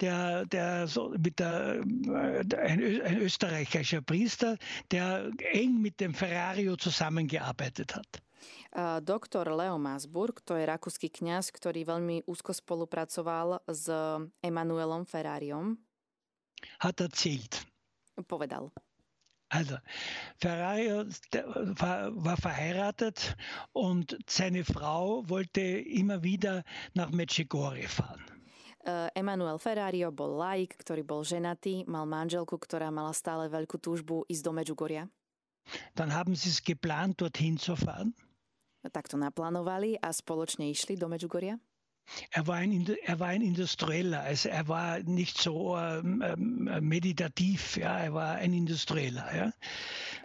der, 0.00 0.46
der 0.46 0.86
so 0.86 1.10
mit 1.18 1.38
der, 1.38 1.82
ein, 1.82 2.80
ein 3.02 3.18
österreichischer 3.18 4.00
Priester, 4.00 4.56
der 4.90 5.30
eng 5.52 5.80
mit 5.80 6.00
dem 6.00 6.14
Ferrario 6.14 6.76
zusammengearbeitet 6.76 7.94
hat. 7.94 8.22
Doktor 9.04 9.52
Leo 9.52 9.76
Masburg, 9.76 10.40
to 10.48 10.56
je 10.56 10.64
rakúsky 10.64 11.12
kňaz, 11.12 11.52
ktorý 11.52 11.84
veľmi 11.84 12.24
úzko 12.24 12.56
spolupracoval 12.56 13.60
s 13.68 13.84
Emanuelom 14.40 15.04
Ferrariom. 15.04 15.76
Hat 16.80 17.04
erzählt. 17.04 17.68
Povedal. 18.24 18.72
Also, 19.52 19.76
Ferrari 20.40 20.88
war, 21.76 22.36
verheiratet 22.40 23.36
und 23.72 24.16
seine 24.26 24.64
Frau 24.64 25.28
wollte 25.28 25.60
immer 25.60 26.22
wieder 26.22 26.64
nach 26.94 27.10
Medjugorje 27.10 27.86
fahren. 27.86 28.24
Uh, 28.82 29.12
Emanuel 29.14 29.60
Ferrario 29.60 30.10
bol 30.10 30.40
laik, 30.40 30.74
ktorý 30.80 31.04
bol 31.04 31.22
ženatý, 31.22 31.84
mal 31.86 32.08
manželku, 32.08 32.58
ktorá 32.58 32.90
mala 32.90 33.12
stále 33.14 33.46
veľkú 33.46 33.78
túžbu 33.78 34.24
ísť 34.26 34.42
do 34.42 34.52
Medjugorja. 34.56 35.04
Dann 35.94 36.10
haben 36.10 36.34
sie 36.34 36.50
es 36.50 36.64
geplant, 36.64 37.20
dorthin 37.20 37.60
zu 37.60 37.76
fahren. 37.76 38.16
Tak 38.82 39.06
to 39.06 39.20
naplánovali 39.20 40.00
a 40.02 40.10
spoločne 40.10 40.66
išli 40.72 40.98
do 40.98 41.06
Medjugorja. 41.06 41.60
Er 42.30 42.46
war, 42.46 42.56
ein, 42.56 42.86
er 43.04 43.20
war 43.20 43.28
ein 43.28 43.42
Industrieller, 43.42 44.22
also 44.22 44.48
er 44.48 44.68
war 44.68 44.98
nicht 45.00 45.38
so 45.40 45.76
ähm, 45.76 46.22
ähm, 46.24 46.88
meditativ, 46.88 47.76
ja, 47.76 47.98
er 47.98 48.12
war 48.14 48.34
ein 48.36 48.52
Industrieller. 48.52 49.28
Ja. 49.34 49.52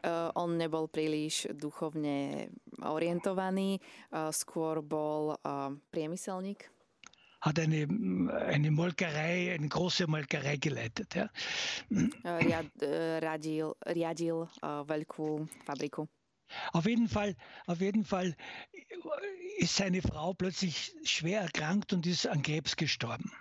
Uh, 0.06 0.32
on 0.36 0.58
nebol 0.58 0.88
príliš 0.88 1.48
duchovne 1.58 2.48
orientovaný, 2.86 3.80
uh, 4.14 4.30
skôr 4.32 4.82
bol 4.86 5.34
uh, 5.42 5.74
priemyselník. 5.92 6.70
Hat 7.42 7.60
eine, 7.60 7.88
eine 8.48 8.72
Molkerei, 8.72 9.54
eine 9.54 9.68
große 9.68 10.08
Molkerei 10.08 10.58
geleitet. 10.58 11.16
Ja. 11.16 11.30
Riad, 12.24 12.72
radil, 13.22 13.78
riadil 13.86 14.48
veľkú 14.62 15.46
fabriku. 15.66 16.08
Auf 16.74 16.86
jeden 16.86 17.08
Fall, 17.08 17.36
auf 17.66 17.82
jeden 17.82 18.04
Fall 18.04 18.36
ist 19.58 19.76
seine 19.76 20.02
Frau 20.02 20.34
plötzlich 20.34 20.94
schwer 21.04 21.42
erkrankt 21.42 21.94
und 21.94 22.06
ist 22.06 22.28
an 22.28 22.42
Krebs 22.42 22.76
gestorben. 22.76 23.32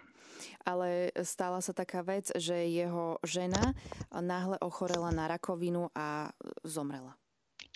Ale 0.66 1.14
stala 1.23 1.62
sa 1.62 1.71
taká 1.71 2.03
vec, 2.03 2.35
že 2.35 2.66
jeho 2.66 3.23
žena 3.23 3.71
náhle 4.11 4.59
ochorela 4.59 5.14
na 5.14 5.31
rakovinu 5.31 5.95
a 5.95 6.35
zomrela. 6.66 7.14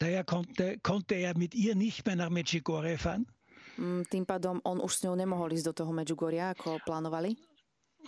Daher 0.01 0.25
konnte, 0.25 0.81
konnte 0.83 1.14
er 1.14 1.38
mit 1.38 1.55
ihr 1.55 1.77
nicht 1.77 2.03
mehr 2.07 2.16
nach 2.16 2.35
Medjugorje 2.35 2.99
fahren. 2.99 3.31
Mm, 3.79 4.03
tým 4.11 4.25
pádom 4.27 4.59
on 4.66 4.83
už 4.83 4.93
s 4.97 5.03
ňou 5.07 5.14
nemohol 5.14 5.55
ísť 5.55 5.71
do 5.71 5.75
toho 5.85 5.93
Medjugorja, 5.95 6.57
ako 6.57 6.83
plánovali. 6.83 7.38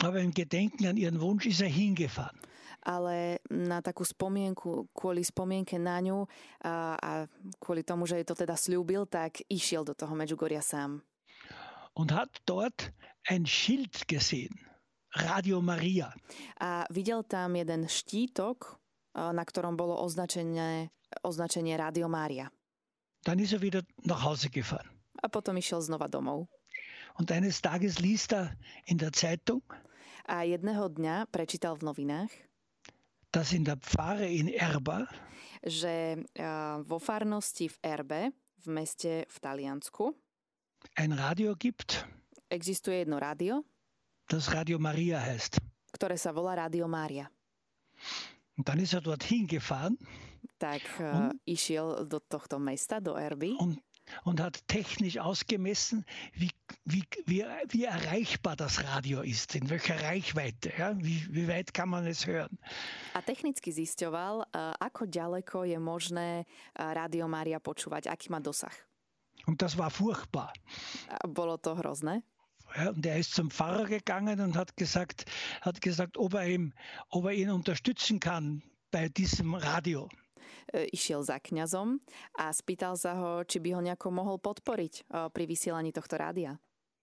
Aber 0.02 0.18
im 0.18 0.34
Gedenken 0.34 0.88
an 0.88 0.96
ihren 0.98 1.20
Wunsch 1.20 1.46
ist 1.46 1.62
er 1.62 1.70
hingefahren 1.70 2.40
ale 2.82 3.38
na 3.50 3.78
takú 3.78 4.02
spomienku, 4.02 4.90
kvôli 4.92 5.22
spomienke 5.22 5.78
na 5.78 6.02
ňu 6.02 6.26
a, 6.66 6.98
a 6.98 7.10
kvôli 7.62 7.86
tomu, 7.86 8.06
že 8.06 8.20
jej 8.20 8.26
to 8.26 8.34
teda 8.34 8.58
slúbil, 8.58 9.06
tak 9.06 9.42
išiel 9.46 9.86
do 9.86 9.94
toho 9.94 10.12
Medjugorja 10.18 10.60
sám. 10.62 11.02
Und 11.94 12.10
hat 12.10 12.42
dort 12.48 12.90
ein 13.28 13.46
Schild 13.46 14.08
gesehen. 14.08 14.72
Radio 15.12 15.60
Maria. 15.60 16.08
A 16.56 16.88
videl 16.88 17.20
tam 17.28 17.52
jeden 17.52 17.84
štítok, 17.84 18.80
na 19.12 19.44
ktorom 19.44 19.76
bolo 19.76 20.00
označenie, 20.00 20.88
označenie 21.20 21.76
Radio 21.76 22.08
Maria. 22.08 22.48
Dann 23.20 23.38
ist 23.38 23.52
er 23.52 23.60
wieder 23.60 23.84
nach 24.08 24.24
Hause 24.24 24.48
gefahren. 24.48 24.88
A 25.20 25.28
potom 25.28 25.54
išiel 25.60 25.84
znova 25.84 26.08
domov. 26.08 26.48
Und 27.20 27.28
eines 27.28 27.60
Tages 27.60 28.00
liest 28.00 28.32
er 28.32 28.56
in 28.88 28.96
der 28.96 29.12
Zeitung. 29.12 29.62
A 30.24 30.48
jedného 30.48 30.88
dňa 30.88 31.28
prečítal 31.28 31.76
v 31.76 31.92
novinách 31.92 32.32
dass 33.32 33.52
in 33.52 33.64
der 33.64 33.80
Pfarre 33.80 34.28
in 34.28 34.52
Erba 34.52 35.08
že 35.62 36.18
uh, 36.18 36.82
vo 36.82 36.98
farnosti 36.98 37.70
v 37.70 37.76
Erbe, 37.86 38.22
v 38.34 38.66
meste 38.66 39.24
v 39.30 39.36
Taliansku, 39.38 40.10
ein 40.98 41.14
Radio 41.14 41.54
gibt, 41.54 42.02
existuje 42.50 43.06
jedno 43.06 43.22
rádio, 43.22 43.62
das 44.26 44.50
Radio 44.50 44.82
Maria 44.82 45.22
heißt. 45.22 45.62
ktoré 45.94 46.18
sa 46.18 46.34
volá 46.34 46.58
Radio 46.58 46.90
Maria. 46.90 47.30
Und 48.58 48.66
dann 48.66 48.80
ist 48.82 48.92
er 48.92 49.00
dorthin 49.00 49.46
gefahren. 49.46 49.94
Tak 50.58 50.82
uh, 50.98 51.30
und, 51.30 51.38
išiel 51.46 52.06
do 52.10 52.18
tohto 52.18 52.58
mesta, 52.58 52.98
do 52.98 53.14
Erby. 53.14 53.54
Und 53.54 53.78
und 54.24 54.40
hat 54.40 54.66
technisch 54.68 55.18
ausgemessen, 55.18 56.04
wie, 56.34 56.50
wie, 56.84 57.04
wie, 57.26 57.44
wie 57.68 57.84
erreichbar 57.84 58.56
das 58.56 58.84
Radio 58.84 59.20
ist, 59.20 59.54
in 59.54 59.70
welcher 59.70 60.00
Reichweite, 60.02 60.72
ja? 60.76 60.96
wie, 60.98 61.26
wie 61.30 61.48
weit 61.48 61.74
kann 61.74 61.88
man 61.88 62.06
es 62.06 62.26
hören. 62.26 62.58
A 63.14 63.20
technicky 63.22 63.72
zisťoval, 63.72 64.48
eh, 64.52 64.74
ako 64.80 65.06
ďaleko 65.06 65.64
je 65.64 65.78
možné 65.78 66.42
eh, 66.42 66.80
Rádio 66.80 67.28
Mária 67.28 67.60
počúvať, 67.60 68.08
aký 68.08 68.32
má 68.32 68.40
dosah. 68.40 68.74
Und 69.46 69.62
das 69.62 69.76
war 69.76 69.90
furchtbar. 69.90 70.52
Bolo 71.26 71.58
to 71.58 71.74
hrozné? 71.74 72.22
Ja, 72.76 72.90
und 72.90 73.04
er 73.04 73.18
ist 73.18 73.34
zum 73.34 73.50
Pfarrer 73.50 73.84
gegangen 73.84 74.40
und 74.40 74.56
hat 74.56 74.76
gesagt, 74.76 75.26
hat 75.60 75.80
gesagt 75.80 76.16
ob, 76.16 76.34
er 76.34 76.46
ihm, 76.46 76.72
ob 77.08 77.26
er 77.26 77.32
ihn 77.32 77.50
unterstützen 77.50 78.20
kann 78.20 78.62
bei 78.90 79.08
diesem 79.08 79.54
Radio. 79.54 80.08
E, 80.70 80.86
išiel 80.94 81.26
za 81.26 81.42
kňazom 81.42 81.98
a 82.38 82.54
spýtal 82.54 82.94
sa 82.94 83.18
ho, 83.18 83.30
či 83.42 83.58
by 83.58 83.74
ho 83.74 83.80
nejako 83.82 84.08
mohol 84.14 84.38
podporiť 84.38 84.94
e, 84.94 85.02
pri 85.32 85.44
vysielaní 85.48 85.90
tohto 85.90 86.14
rádia. 86.14 86.58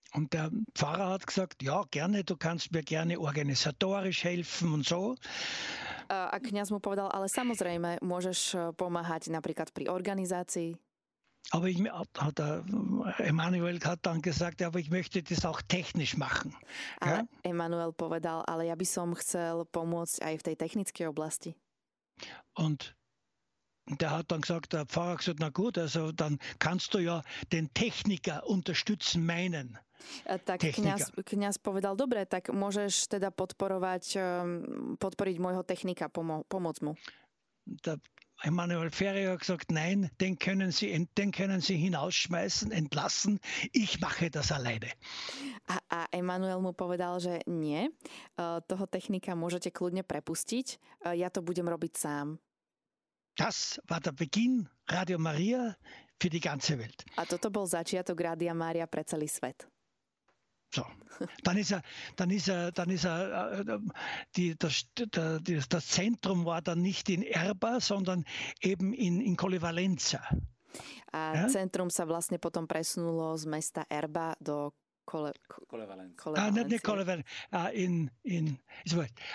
Und 0.10 0.34
der 0.34 0.50
Pfarrer 0.74 1.14
hat 1.14 1.28
gesagt, 1.28 1.62
ja, 1.62 1.86
gerne, 1.92 2.24
du 2.24 2.34
kannst 2.34 2.74
mir 2.74 2.82
gerne 2.82 3.20
organisatorisch 3.20 4.26
helfen 4.26 4.74
und 4.74 4.88
so. 4.88 5.14
E, 5.14 6.16
a 6.16 6.38
kňaz 6.40 6.72
mu 6.72 6.80
povedal, 6.80 7.12
ale 7.12 7.30
samozrejme, 7.30 8.02
môžeš 8.02 8.74
pomáhať 8.80 9.30
napríklad 9.30 9.70
pri 9.76 9.92
organizácii. 9.92 10.80
Aber 11.52 11.68
ich, 11.68 11.82
hat 11.82 12.38
der 12.38 12.64
Emanuel 13.18 13.80
hat 13.80 14.06
dann 14.06 14.22
gesagt, 14.22 14.62
aber 14.62 14.78
ich 14.78 14.92
möchte 14.92 15.24
das 15.24 15.46
auch 15.46 15.62
technisch 15.62 16.18
machen. 16.18 16.54
Ale 17.00 17.26
ja? 17.26 17.28
Emanuel 17.42 17.92
povedal, 17.94 18.46
ale 18.46 18.70
ja 18.70 18.76
by 18.76 18.86
som 18.86 19.18
chcel 19.18 19.66
pomôcť 19.66 20.22
aj 20.22 20.34
v 20.38 20.46
tej 20.46 20.56
technickej 20.62 21.06
oblasti. 21.10 21.58
Und 22.54 22.94
der 23.98 24.12
hat 24.12 24.32
dann 24.32 24.42
gesagt, 24.42 24.74
der 24.74 24.86
Pfarrer 24.86 25.12
hat 25.12 25.20
gesagt, 25.20 25.40
na 25.40 25.50
gut, 25.50 25.78
also 25.78 26.12
dann 26.12 26.40
kannst 26.60 26.94
du 26.94 27.00
ja 27.00 27.24
den 27.52 27.74
Techniker 27.74 28.48
unterstützen, 28.48 29.26
meinen. 29.26 29.78
Tak 30.26 30.64
kňaz, 30.64 31.12
kňaz 31.12 31.60
povedal, 31.60 32.00
dobre, 32.00 32.24
tak 32.24 32.50
môžeš 32.56 33.12
teda 33.12 33.36
podporovať, 33.36 34.16
podporiť 34.96 35.36
môjho 35.44 35.64
technika, 35.68 36.08
pomo- 36.08 36.48
pomôcť 36.48 36.82
mu. 36.88 36.96
Der 37.84 38.00
Emanuel 38.42 38.90
Ferrier 38.90 39.36
hat 39.36 39.44
gesagt, 39.44 39.72
nein, 39.72 40.10
den 40.22 40.40
können 40.40 40.72
Sie, 40.72 41.08
den 41.18 41.32
können 41.32 41.60
Sie 41.60 41.76
hinausschmeißen, 41.76 42.72
entlassen, 42.72 43.40
ich 43.74 44.00
mache 44.00 44.32
das 44.32 44.52
alleine. 44.52 44.88
A, 45.68 45.78
a 45.92 46.00
Emanuel 46.16 46.64
mu 46.64 46.72
povedal, 46.72 47.20
že 47.20 47.44
nie, 47.52 47.92
toho 48.40 48.86
technika 48.88 49.36
môžete 49.36 49.76
kľudne 49.76 50.08
prepustiť, 50.08 50.80
ja 51.20 51.28
to 51.28 51.44
budem 51.44 51.68
robiť 51.68 51.94
sám. 52.00 52.40
Das 53.40 53.80
war 53.88 54.02
der 54.02 54.12
Beginn 54.12 54.68
Radio 54.90 55.18
Maria 55.18 55.78
für 56.20 56.30
die 56.30 56.42
ganze 56.42 56.78
Welt. 56.78 57.06
A 57.16 57.24
toto 57.24 57.50
bol 57.50 57.68
začiatok 57.68 58.20
Rádia 58.20 58.54
Mária 58.54 58.86
pre 58.86 59.06
celý 59.06 59.30
svet. 59.32 59.64
So. 60.76 60.84
Dann 61.44 61.58
ist 61.58 61.72
er, 61.72 61.82
dann 62.18 62.30
ist 62.32 62.50
er, 62.50 62.72
dann 62.72 62.90
ist 62.90 63.06
er, 63.06 63.64
äh, 63.66 63.80
die, 64.36 64.58
das, 64.58 64.86
das 65.70 65.88
Zentrum 65.88 66.46
war 66.46 66.62
dann 66.62 66.82
nicht 66.82 67.10
in 67.10 67.24
Erba, 67.24 67.80
sondern 67.80 68.26
eben 68.62 68.94
in, 68.94 69.22
in 69.22 69.38
Colivalenza. 69.38 70.20
A 71.12 71.34
ja? 71.34 71.48
centrum 71.50 71.90
sa 71.90 72.06
vlastne 72.06 72.38
potom 72.38 72.68
presunulo 72.68 73.34
z 73.40 73.46
mesta 73.48 73.88
Erba 73.90 74.36
do 74.38 74.76
Kole, 75.10 75.34
Ah, 76.36 76.52
nicht, 76.52 76.70
nicht 76.70 76.84
Kolevalenz, 76.84 77.26
ah, 77.50 77.70
in, 77.74 78.12
in, 78.22 78.60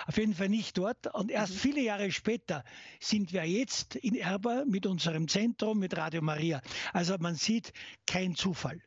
auf 0.07 0.17
jeden 0.17 0.35
Fall 0.35 0.49
nicht 0.49 0.79
dort. 0.79 1.13
Und 1.13 1.33
erst 1.33 1.55
mhm. 1.55 1.59
viele 1.59 1.81
Jahre 1.83 2.13
später 2.13 2.63
sind 3.01 3.33
wir 3.33 3.43
jetzt 3.43 3.97
in 3.97 4.15
Erba 4.15 4.65
mit 4.67 4.87
unserem 4.87 5.27
Zentrum, 5.27 5.81
mit 5.81 5.97
Radio 5.97 6.23
Maria. 6.23 6.63
Also 6.93 7.17
man 7.19 7.35
sieht, 7.35 7.73
kein 8.07 8.37
Zufall. 8.37 8.79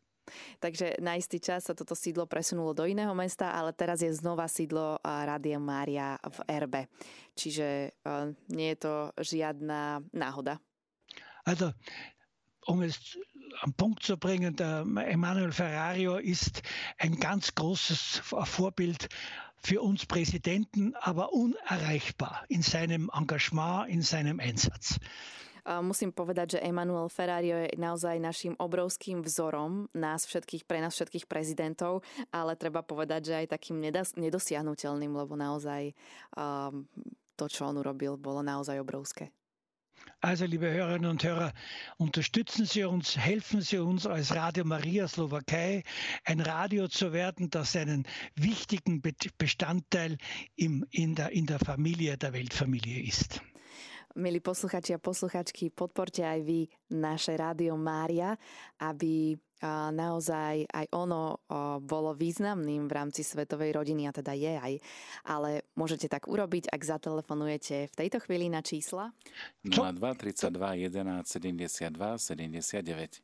Takže 0.60 1.00
na 1.00 1.15
istý 1.15 1.39
čas 1.39 1.67
sa 1.67 1.76
toto 1.76 1.95
sídlo 1.95 2.28
presunulo 2.28 2.76
do 2.76 2.84
iného 2.84 3.15
mesta, 3.15 3.56
ale 3.56 3.71
teraz 3.71 4.04
je 4.04 4.12
znova 4.12 4.47
sídlo 4.52 5.00
Rádia 5.04 5.60
Mária 5.60 6.19
v 6.19 6.39
Erbe. 6.52 6.82
Čiže 7.36 7.95
nie 8.52 8.76
je 8.76 8.78
to 8.80 8.93
žiadna 9.23 10.04
náhoda. 10.12 10.60
Also, 11.47 11.71
um 12.67 12.84
es 12.84 13.00
am 13.62 13.74
Punkt 13.74 14.04
zu 14.04 14.17
bringen, 14.17 14.56
der 14.56 14.86
Emanuel 15.08 15.52
Ferrario 15.52 16.17
ist 16.17 16.62
ein 16.98 17.20
ganz 17.20 17.54
großes 17.56 18.22
Vorbild 18.24 19.10
für 19.58 19.82
uns 19.82 20.06
Präsidenten, 20.06 20.93
aber 21.02 21.34
unerreichbar 21.34 22.46
in 22.48 22.62
seinem 22.62 23.10
Engagement, 23.13 23.89
in 23.89 24.02
seinem 24.02 24.39
Einsatz. 24.39 25.00
Musím 25.67 26.15
povedať, 26.15 26.56
že 26.56 26.63
Emanuel 26.63 27.12
Ferrario 27.12 27.60
je 27.67 27.76
naozaj 27.76 28.24
našim 28.24 28.56
obrovským 28.56 29.20
vzorom 29.20 29.91
nás 29.91 30.24
všetkých, 30.24 30.63
pre 30.63 30.80
nás 30.80 30.96
všetkých 30.96 31.28
prezidentov, 31.28 32.08
ale 32.32 32.56
treba 32.56 32.88
povedať, 32.88 33.28
že 33.28 33.34
aj 33.43 33.60
takým 33.60 33.84
nedosiahnutelným, 34.15 35.12
lebo 35.12 35.36
naozaj 35.36 35.91
um, 36.39 36.88
to, 37.36 37.52
čo 37.52 37.67
on 37.67 37.84
urobil, 37.84 38.15
bolo 38.15 38.39
naozaj 38.39 38.80
obrovské. 38.80 39.36
Also, 40.20 40.46
liebe 40.46 40.72
Hörerinnen 40.72 41.10
und 41.10 41.24
Hörer, 41.24 41.54
unterstützen 41.98 42.66
Sie 42.66 42.84
uns, 42.84 43.18
helfen 43.18 43.62
Sie 43.62 43.78
uns 43.78 44.08
als 44.08 44.36
Radio 44.36 44.66
Maria 44.66 45.08
Slowakei, 45.08 45.84
ein 46.24 46.40
Radio 46.42 46.88
zu 46.88 47.14
werden, 47.14 47.50
das 47.50 47.76
einen 47.76 48.06
wichtigen 48.36 49.02
Bestandteil 49.38 50.18
im, 50.56 50.86
in, 50.90 51.16
der, 51.16 51.32
in 51.32 51.46
der 51.46 51.60
Familie, 51.60 52.18
der 52.18 52.34
Weltfamilie 52.34 53.04
ist. 53.04 53.42
Milí 54.18 54.42
posluchači 54.42 54.98
a 54.98 55.00
posluchačky, 55.00 55.70
podporte 55.70 56.26
aj 56.26 56.42
vy 56.42 56.66
naše 56.90 57.38
Rádio 57.38 57.78
Mária, 57.78 58.34
aby 58.82 59.38
naozaj 59.94 60.70
aj 60.70 60.86
ono 60.94 61.42
bolo 61.82 62.14
významným 62.14 62.86
v 62.86 62.94
rámci 62.94 63.26
svetovej 63.26 63.74
rodiny 63.74 64.06
a 64.10 64.14
teda 64.14 64.34
je 64.38 64.54
aj. 64.54 64.74
Ale 65.26 65.66
môžete 65.74 66.10
tak 66.10 66.30
urobiť, 66.30 66.70
ak 66.70 66.82
zatelefonujete 66.82 67.90
v 67.90 67.96
tejto 67.98 68.22
chvíli 68.22 68.50
na 68.50 68.62
čísla 68.62 69.14
02 69.66 69.98
32 69.98 70.90
11 70.90 71.26
72 71.26 71.94
79. 71.94 73.22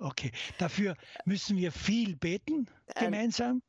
Okay, 0.00 0.32
dafür 0.56 0.96
müssen 1.28 1.60
wir 1.60 1.72
viel 1.72 2.16
beten 2.16 2.64
gemeinsam. 2.96 3.60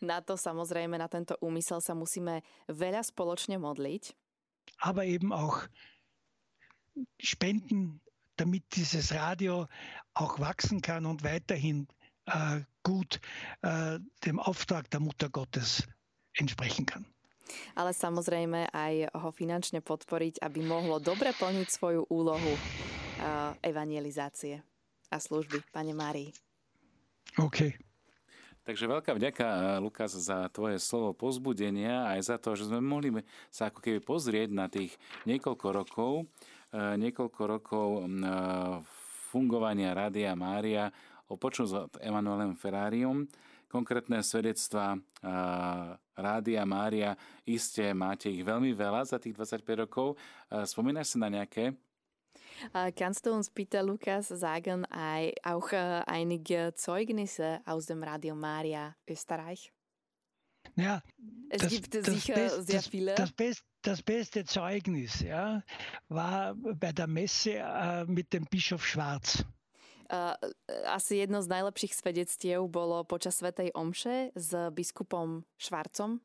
Na 0.00 0.20
to 0.20 0.36
samozrejme, 0.36 0.96
na 0.96 1.08
tento 1.08 1.36
úmysel 1.40 1.80
sa 1.80 1.96
musíme 1.96 2.44
veľa 2.68 3.00
spoločne 3.00 3.60
modliť 3.60 4.25
aber 4.78 5.04
eben 5.04 5.32
auch 5.32 5.66
Spenden, 7.20 8.00
damit 8.36 8.64
dieses 8.74 9.14
Radio 9.14 9.66
auch 10.14 10.38
wachsen 10.40 10.80
kann 10.80 11.06
und 11.06 11.24
weiterhin 11.24 11.88
äh, 12.26 12.60
gut 12.82 13.20
äh, 13.62 13.98
dem 14.24 14.38
Auftrag 14.38 14.90
der 14.90 15.00
Mutter 15.00 15.28
Gottes 15.28 15.86
entsprechen 16.34 16.86
kann. 16.86 17.06
Ale 17.78 17.94
samozrejme 17.94 18.74
aj 18.74 19.14
ho 19.14 19.30
finančne 19.30 19.78
podporiť, 19.78 20.42
aby 20.42 20.66
mohlo 20.66 20.98
dobre 20.98 21.30
plniť 21.30 21.68
svoju 21.70 22.10
úlohu 22.10 22.52
uh, 22.58 23.54
evangelizácie 23.62 24.66
a 25.14 25.16
služby 25.22 25.62
Pane 25.70 25.94
Márii. 25.94 26.34
OK. 27.38 27.85
Takže 28.66 28.90
veľká 28.90 29.14
vďaka, 29.14 29.46
eh, 29.46 29.62
Lukas, 29.78 30.10
za 30.18 30.50
tvoje 30.50 30.82
slovo 30.82 31.14
pozbudenia 31.14 32.10
aj 32.10 32.34
za 32.34 32.36
to, 32.42 32.58
že 32.58 32.66
sme 32.66 32.82
mohli 32.82 33.14
sa 33.46 33.70
ako 33.70 33.78
keby 33.78 34.02
pozrieť 34.02 34.50
na 34.50 34.66
tých 34.66 34.90
niekoľko 35.22 35.66
rokov, 35.70 36.26
eh, 36.74 36.98
niekoľko 36.98 37.42
rokov 37.46 38.10
mm, 38.10 38.26
eh, 38.26 38.82
fungovania 39.30 39.94
Rádia 39.94 40.34
Mária, 40.34 40.90
opočnúť 41.30 41.68
s 41.70 41.74
Emanuelem 42.02 42.58
Ferrarium, 42.58 43.30
konkrétne 43.66 44.22
svedectva 44.22 44.94
Rádia 46.14 46.62
Mária, 46.62 47.18
iste 47.42 47.90
máte 47.92 48.30
ich 48.30 48.46
veľmi 48.46 48.70
veľa 48.70 49.02
za 49.04 49.18
tých 49.18 49.34
25 49.34 49.84
rokov. 49.84 50.14
Spomínaš 50.48 51.18
sa 51.18 51.26
na 51.26 51.42
nejaké? 51.42 51.74
Kannst 52.96 53.26
du 53.26 53.32
uns 53.32 53.50
bitte, 53.50 53.82
Lukas, 53.82 54.28
sagen, 54.28 54.86
auch 55.42 55.72
einige 56.06 56.72
Zeugnisse 56.74 57.60
aus 57.64 57.86
dem 57.86 58.02
Radio 58.02 58.34
Maria 58.34 58.96
Österreich? 59.08 59.72
Ja, 60.74 61.02
es 61.48 61.62
das, 61.62 61.70
gibt 61.72 61.94
das 61.94 62.06
sicher 62.06 62.34
Best, 62.34 62.66
sehr 62.66 62.82
viele. 62.82 63.14
Das, 63.14 63.32
Best, 63.32 63.62
das, 63.82 64.02
beste 64.02 64.44
Zeugnis 64.44 65.20
ja, 65.20 65.62
war 66.08 66.54
bei 66.54 66.92
der 66.92 67.06
Messe 67.06 67.52
äh, 67.52 68.04
mit 68.04 68.32
dem 68.32 68.44
Bischof 68.44 68.84
Schwarz. 68.84 69.44
Asi 70.86 71.16
jedno 71.16 71.42
z 71.42 71.48
najlepších 71.50 71.94
svedectiev 71.94 72.70
bolo 72.70 73.02
počas 73.02 73.42
Svetej 73.42 73.74
Omše 73.74 74.30
s 74.38 74.54
biskupom 74.70 75.42
Švarcom. 75.58 76.22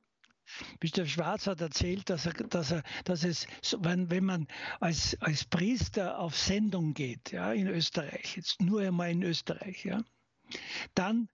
Bischof 0.79 1.07
Schwarz 1.07 1.47
hat 1.47 1.61
erzählt, 1.61 2.09
dass, 2.09 2.25
er, 2.25 2.33
dass, 2.33 2.71
er, 2.71 2.83
dass 3.05 3.23
es, 3.23 3.47
wenn, 3.79 4.09
wenn 4.09 4.25
man 4.25 4.47
als, 4.79 5.17
als 5.21 5.45
Priester 5.45 6.19
auf 6.19 6.37
Sendung 6.37 6.93
geht, 6.93 7.31
ja, 7.31 7.53
in 7.53 7.67
Österreich, 7.67 8.35
jetzt 8.37 8.61
nur 8.61 8.81
einmal 8.81 9.11
in 9.11 9.23
Österreich, 9.23 9.85
ja, 9.85 10.03
dann 10.95 11.29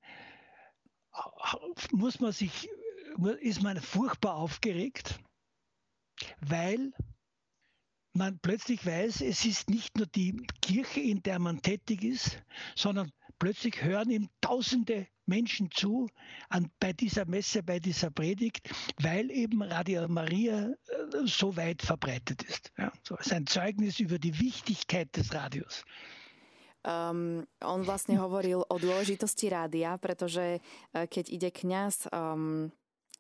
muss 1.92 2.20
man 2.20 2.32
sich, 2.32 2.70
ist 3.40 3.64
man 3.64 3.82
furchtbar 3.82 4.36
aufgeregt, 4.36 5.20
weil 6.42 6.94
man 8.14 8.40
plötzlich 8.40 8.86
weiß, 8.86 9.22
es 9.22 9.46
ist 9.46 9.70
nicht 9.70 9.98
nur 9.98 10.08
die 10.08 10.36
Kirche, 10.62 11.00
in 11.00 11.22
der 11.24 11.40
man 11.40 11.62
tätig 11.62 12.04
ist, 12.04 12.42
sondern 12.76 13.12
plötzlich 13.40 13.82
hören 13.84 14.10
ihm 14.10 14.30
Tausende 14.42 15.08
Menschen 15.28 15.70
zu 15.72 16.10
an, 16.50 16.72
bei 16.80 16.94
dieser 16.94 17.26
Messe, 17.26 17.62
bei 17.64 17.80
dieser 17.80 18.10
Predigt, 18.10 18.70
weil 19.02 19.30
eben 19.32 19.62
Radio 19.62 20.08
Maria 20.08 20.70
äh, 20.70 20.74
so 21.26 21.56
weit 21.56 21.82
verbreitet 21.82 22.44
ist. 22.44 22.72
Ja, 22.78 22.92
so 23.04 23.16
ist 23.18 23.34
ein 23.34 23.46
Zeugnis 23.46 24.00
über 24.00 24.20
die 24.20 24.40
Wichtigkeit 24.40 25.16
des 25.16 25.34
Radios. 25.34 25.84
Um, 26.88 27.44
on 27.60 27.84
vlastne 27.84 28.16
hovoril 28.24 28.64
o 28.64 28.76
dôležitosti 28.80 29.52
rádia, 29.52 30.00
pretože 30.00 30.64
uh, 30.64 31.04
keď 31.04 31.26
ide 31.36 31.50
kňaz 31.52 32.08
um, 32.16 32.72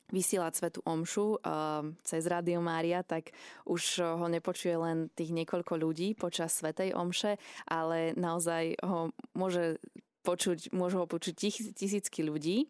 vysielať 0.08 0.54
svetu 0.56 0.80
omšu 0.88 1.36
uh, 1.43 1.84
cez 2.08 2.24
Rádio 2.32 2.63
Mária, 2.63 3.04
tak 3.04 3.36
už 3.67 4.00
ho 4.00 4.28
nepočuje 4.32 4.72
len 4.72 5.12
tých 5.12 5.36
niekoľko 5.36 5.84
ľudí 5.84 6.15
počas 6.15 6.56
svetej 6.56 6.96
omše, 6.96 7.36
ale 7.67 8.15
naozaj 8.15 8.80
ho 8.88 9.12
môže 9.36 9.84
počuť, 10.28 10.76
môžu 10.76 11.00
ho 11.00 11.08
počuť 11.08 11.34
tis, 11.40 11.56
tisícky 11.72 12.20
ľudí 12.28 12.68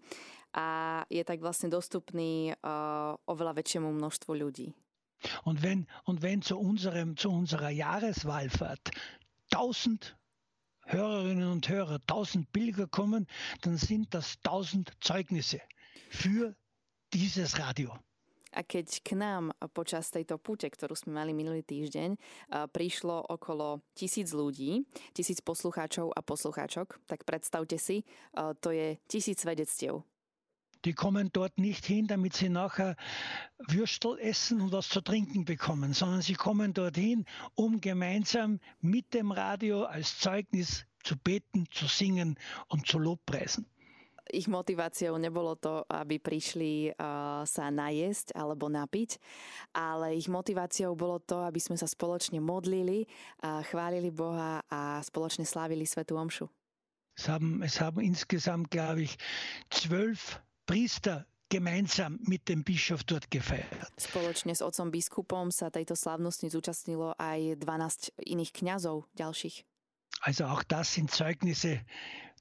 a 0.53 1.01
je 1.09 1.25
tak 1.25 1.41
vlastne 1.41 1.73
dostupný 1.73 2.53
uh, 2.53 3.17
oveľa 3.25 3.57
väčšiemu 3.57 3.89
množstvu 3.97 4.31
ľudí. 4.37 4.77
Und 5.49 5.65
wenn, 5.65 5.89
und 6.05 6.21
wenn 6.21 6.45
zu, 6.45 6.61
unserem, 6.61 7.17
zu 7.17 7.33
unserer 7.33 7.73
Jahreswallfahrt 7.73 8.93
1000 9.49 10.15
Hörerinnen 10.85 11.51
und 11.51 11.67
Hörer, 11.67 11.99
1000 12.07 12.51
Pilger 12.53 12.87
kommen, 12.87 13.27
dann 13.61 13.77
sind 13.77 14.13
das 14.13 14.37
1000 14.45 14.93
Zeugnisse 15.01 15.59
für 16.09 16.55
dieses 17.13 17.59
Radio. 17.59 17.97
A 18.57 18.65
keď 18.65 19.05
k 19.05 19.13
nám 19.13 19.53
počas 19.69 20.09
tejto 20.09 20.41
púte, 20.41 20.65
ktorú 20.65 20.97
sme 20.97 21.13
mali 21.13 21.29
minulý 21.29 21.61
týždeň, 21.61 22.17
prišlo 22.73 23.29
okolo 23.29 23.85
tisíc 23.93 24.33
ľudí, 24.33 24.81
tisíc 25.13 25.45
poslucháčov 25.45 26.09
a 26.09 26.25
poslucháčok, 26.25 27.05
tak 27.05 27.21
predstavte 27.21 27.77
si, 27.77 28.01
to 28.33 28.73
je 28.73 28.97
tisíc 29.05 29.45
svedectiev. 29.45 30.01
Die 30.85 30.93
kommen 30.93 31.29
dort 31.33 31.57
nicht 31.57 31.85
hin, 31.85 32.05
damit 32.05 32.33
sie 32.33 32.49
nachher 32.49 32.95
Würstel 33.67 34.17
essen 34.21 34.61
und 34.61 34.71
was 34.71 34.89
zu 34.89 35.01
trinken 35.01 35.45
bekommen, 35.45 35.93
sondern 35.93 36.21
sie 36.21 36.33
kommen 36.35 36.73
dorthin, 36.73 37.25
um 37.53 37.81
gemeinsam 37.81 38.59
mit 38.81 39.13
dem 39.13 39.31
Radio 39.31 39.85
als 39.85 40.17
Zeugnis 40.17 40.85
zu 41.03 41.17
beten, 41.17 41.65
zu 41.71 41.87
singen 41.87 42.37
und 42.69 42.85
zu 42.85 42.99
Lobpreisen. 42.99 43.65
Ich 44.31 44.47
motiváciou 44.47 45.15
nebolo 45.17 45.55
to, 45.55 45.83
aby 45.89 46.19
prišli 46.19 46.95
sa 47.43 47.65
najesť 47.71 48.35
alebo 48.35 48.67
napiť, 48.71 49.19
ale 49.75 50.15
ich 50.15 50.31
motiváciou 50.31 50.95
bolo 50.95 51.19
to, 51.19 51.43
aby 51.43 51.59
sme 51.59 51.75
sa 51.75 51.87
spoločne 51.87 52.39
modlili, 52.43 53.07
chválili 53.41 54.11
Boha 54.11 54.61
a 54.67 55.01
spoločne 55.03 55.43
slávili 55.47 55.87
Svetu 55.87 56.15
Omšu. 56.15 56.45
Es 57.17 57.25
haben, 57.25 57.65
es 57.65 57.81
haben 57.81 58.03
insgesamt, 58.03 58.69
glaube 58.69 59.01
ich, 59.01 59.17
zwölf 59.73 60.37
Priester 60.69 61.25
gemeinsam 61.49 62.19
mit 62.27 62.45
dem 62.45 62.61
Bischof 62.63 63.07
dort 63.07 63.31
gefeiert. 63.31 63.71
Spoločne 63.97 64.53
s 64.53 64.61
otcom 64.61 64.91
biskupom 64.91 65.49
sa 65.49 65.71
tejto 65.71 65.95
slávnosti 65.95 66.51
zúčastnilo 66.51 67.15
aj 67.17 67.57
12 67.57 68.19
iných 68.21 68.51
kňazov 68.51 69.07
ďalších. 69.15 69.63
Also 70.27 70.45
auch 70.45 70.61
das 70.67 70.93
sind 70.93 71.09
Zeugnisse, 71.09 71.81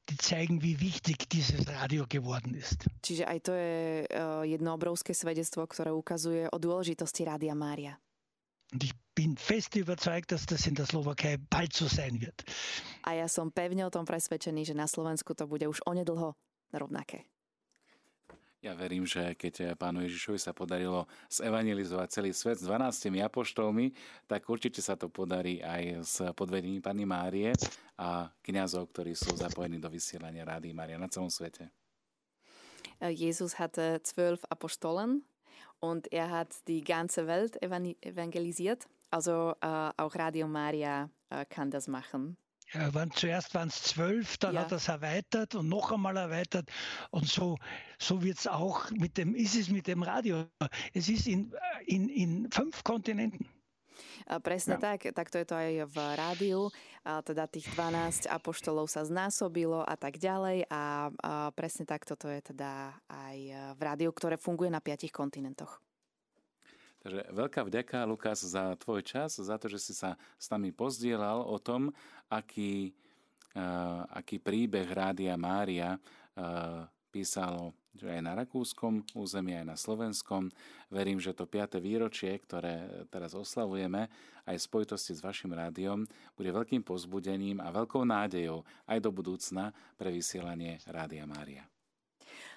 die 0.08 0.18
zeigen, 0.18 0.62
wie 0.62 0.80
wichtig 0.80 1.28
dieses 1.28 1.66
Radio 1.66 2.06
geworden 2.08 2.54
ist. 2.54 2.86
Čiže 3.02 3.26
aj 3.26 3.38
to 3.42 3.52
je 3.54 4.06
uh, 4.06 4.42
jedno 4.46 4.74
obrovské 4.74 5.14
svedectvo, 5.14 5.66
ktoré 5.66 5.90
ukazuje 5.90 6.46
o 6.50 6.56
dôležitosti 6.58 7.26
Rádia 7.26 7.54
Mária. 7.58 7.98
Und 8.72 8.82
ich 8.82 8.94
bin 9.14 9.38
fest 9.38 9.78
überzeugt, 9.78 10.32
dass 10.32 10.46
das 10.46 10.66
in 10.66 10.74
der 10.74 10.86
Slowakei 10.86 11.38
bald 11.38 11.72
so 11.72 11.86
sein 11.86 12.18
wird. 12.20 12.42
A 13.06 13.14
ja 13.14 13.30
som 13.30 13.54
pevne 13.54 13.86
o 13.86 13.94
tom 13.94 14.02
presvedčený, 14.02 14.66
že 14.66 14.74
na 14.74 14.90
Slovensku 14.90 15.38
to 15.38 15.46
bude 15.46 15.70
už 15.70 15.86
onedlho 15.86 16.34
rovnaké. 16.74 17.26
Ja 18.64 18.72
verím, 18.72 19.04
že 19.04 19.36
keď 19.36 19.76
pánu 19.76 20.02
Ježišovi 20.08 20.40
sa 20.40 20.56
podarilo 20.56 21.04
zevangelizovať 21.28 22.08
celý 22.08 22.30
svet 22.32 22.56
s 22.56 22.64
12 22.64 23.12
apoštolmi, 23.20 23.92
tak 24.24 24.48
určite 24.48 24.80
sa 24.80 24.96
to 24.96 25.12
podarí 25.12 25.60
aj 25.60 25.82
s 26.02 26.16
podvedením 26.32 26.80
Pani 26.80 27.04
Márie 27.04 27.52
a 28.00 28.32
kňazov, 28.40 28.90
ktorí 28.90 29.12
sú 29.12 29.36
zapojení 29.36 29.76
do 29.76 29.92
vysielania 29.92 30.48
Rády 30.48 30.72
Mária 30.72 30.96
na 30.96 31.06
celom 31.06 31.28
svete. 31.28 31.68
Jesus 33.00 33.60
hatte 33.60 34.00
zwölf 34.02 34.40
Apostolen 34.48 35.22
und 35.80 36.08
er 36.12 36.30
hat 36.32 36.56
die 36.66 36.80
ganze 36.80 37.26
Welt 37.26 37.60
evangelisiert. 37.60 38.88
Also 39.10 39.54
äh, 39.60 39.92
auch 39.96 40.14
Radio 40.16 40.48
Maria 40.48 41.10
kann 41.50 41.70
das 41.70 41.88
machen. 41.88 42.36
Ja, 42.72 42.92
waren, 42.94 43.10
zuerst 43.12 43.54
waren 43.54 43.68
es 43.68 43.82
zwölf, 43.82 44.38
dann 44.38 44.54
ja. 44.54 44.62
hat 44.62 44.72
er 44.72 44.78
es 44.78 44.88
erweitert 44.88 45.54
und 45.54 45.68
noch 45.68 45.92
einmal 45.92 46.16
erweitert. 46.16 46.68
Und 47.10 47.28
so, 47.28 47.58
so 47.98 48.22
wird 48.22 48.38
es 48.38 48.46
auch 48.46 48.90
mit 48.90 49.16
dem, 49.18 49.34
ist 49.34 49.54
es 49.54 49.70
mit 49.70 49.86
dem 49.86 50.02
Radio. 50.02 50.46
Es 50.92 51.08
ist 51.08 51.26
in, 51.26 51.54
in, 51.86 52.08
in 52.08 52.50
fünf 52.50 52.82
Kontinenten. 52.82 53.48
Presne 54.42 54.76
ja. 54.76 54.82
tak, 54.82 55.06
takto 55.14 55.38
je 55.38 55.46
to 55.46 55.54
aj 55.54 55.86
v 55.86 55.96
rádiu, 56.18 56.60
a 57.06 57.22
teda 57.22 57.46
tých 57.46 57.70
12 57.70 58.26
apoštolov 58.26 58.90
sa 58.90 59.06
znásobilo 59.06 59.86
a 59.86 59.94
tak 59.94 60.18
ďalej 60.18 60.66
a, 60.66 61.08
a 61.14 61.32
presne 61.54 61.86
takto 61.86 62.18
to 62.18 62.26
je 62.26 62.52
teda 62.52 62.90
aj 63.06 63.38
v 63.78 63.80
rádiu, 63.80 64.10
ktoré 64.10 64.34
funguje 64.34 64.68
na 64.68 64.82
piatich 64.82 65.14
kontinentoch. 65.14 65.85
Takže 67.06 67.22
veľká 67.30 67.62
vďaka, 67.62 68.02
Lukas, 68.02 68.42
za 68.42 68.74
tvoj 68.82 68.98
čas, 69.06 69.38
za 69.38 69.54
to, 69.62 69.70
že 69.70 69.78
si 69.78 69.94
sa 69.94 70.18
s 70.34 70.50
nami 70.50 70.74
pozdielal 70.74 71.38
o 71.38 71.54
tom, 71.62 71.94
aký, 72.26 72.90
uh, 73.54 74.02
aký 74.10 74.42
príbeh 74.42 74.90
Rádia 74.90 75.38
Mária 75.38 75.94
uh, 75.94 76.82
písalo 77.14 77.70
že 77.94 78.10
aj 78.10 78.22
na 78.26 78.34
rakúskom 78.34 79.06
území, 79.16 79.54
aj 79.54 79.66
na 79.70 79.78
slovenskom. 79.78 80.50
Verím, 80.92 81.22
že 81.22 81.32
to 81.32 81.46
5. 81.46 81.78
výročie, 81.78 82.34
ktoré 82.42 83.06
teraz 83.06 83.38
oslavujeme, 83.38 84.10
aj 84.44 84.56
v 84.58 84.66
spojitosti 84.66 85.14
s 85.14 85.24
vašim 85.24 85.54
rádiom, 85.54 86.04
bude 86.34 86.50
veľkým 86.52 86.82
pozbudením 86.82 87.62
a 87.62 87.70
veľkou 87.70 88.02
nádejou 88.02 88.66
aj 88.90 88.98
do 88.98 89.14
budúcna 89.14 89.72
pre 89.94 90.10
vysielanie 90.10 90.82
Rádia 90.90 91.24
Mária. 91.24 91.64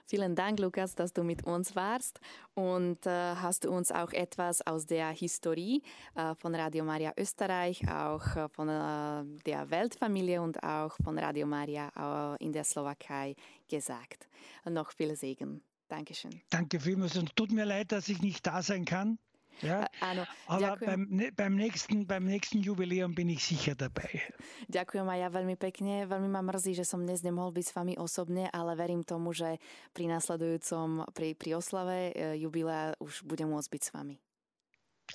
Vielen 0.09 0.33
Dank, 0.33 0.59
Lukas, 0.59 0.95
dass 0.95 1.13
du 1.13 1.23
mit 1.23 1.45
uns 1.45 1.75
warst 1.75 2.19
und 2.55 3.05
äh, 3.05 3.35
hast 3.35 3.67
uns 3.67 3.91
auch 3.91 4.11
etwas 4.11 4.65
aus 4.65 4.87
der 4.87 5.09
Historie 5.09 5.83
äh, 6.15 6.33
von 6.33 6.55
Radio 6.55 6.83
Maria 6.83 7.13
Österreich, 7.15 7.87
auch 7.87 8.35
äh, 8.35 8.49
von 8.49 8.69
äh, 8.69 9.23
der 9.45 9.69
Weltfamilie 9.69 10.41
und 10.41 10.63
auch 10.63 10.95
von 11.03 11.19
Radio 11.19 11.45
Maria 11.45 11.91
äh, 12.39 12.43
in 12.43 12.51
der 12.51 12.63
Slowakei 12.63 13.35
gesagt. 13.67 14.27
Noch 14.65 14.93
viel 14.93 15.15
Segen. 15.15 15.61
Dankeschön. 15.89 16.41
Danke 16.49 16.79
vielmals 16.79 17.15
und 17.15 17.35
tut 17.35 17.51
mir 17.51 17.65
leid, 17.65 17.91
dass 17.91 18.09
ich 18.09 18.19
nicht 18.19 18.47
da 18.47 18.63
sein 18.63 18.85
kann. 18.85 19.19
Ja? 19.59 19.87
Áno, 19.99 20.23
Ale 20.47 20.75
beim, 20.79 21.03
beim, 21.35 21.55
nächsten, 21.55 22.07
beim 22.07 22.25
nächsten 22.25 22.63
Jubiläum 22.63 23.11
bin 23.11 23.29
ich 23.29 23.43
sicher 23.43 23.75
dabei. 23.75 24.23
Ďakujem 24.71 25.03
aj 25.03 25.19
ja 25.19 25.29
veľmi 25.29 25.55
pekne. 25.59 26.07
Veľmi 26.07 26.29
ma 26.31 26.39
mrzí, 26.39 26.79
že 26.79 26.87
som 26.87 27.03
dnes 27.03 27.19
nemohol 27.23 27.51
byť 27.51 27.65
s 27.67 27.75
vami 27.75 27.93
osobne, 27.99 28.47
ale 28.51 28.75
verím 28.79 29.03
tomu, 29.03 29.35
že 29.35 29.59
pri 29.91 30.07
následujúcom, 30.07 31.11
pri, 31.11 31.35
pri 31.35 31.59
oslave 31.59 32.15
e, 32.15 32.39
jubilea 32.39 32.95
už 33.03 33.27
budem 33.27 33.51
môcť 33.51 33.69
byť 33.69 33.81
s 33.83 33.91
vami. 33.91 34.15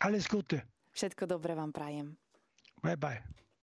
Alles 0.04 0.28
Gute. 0.28 0.66
Všetko 0.92 1.26
dobré 1.26 1.56
vám 1.56 1.72
prajem. 1.72 2.14
Bye 2.82 3.00
bye. 3.00 3.43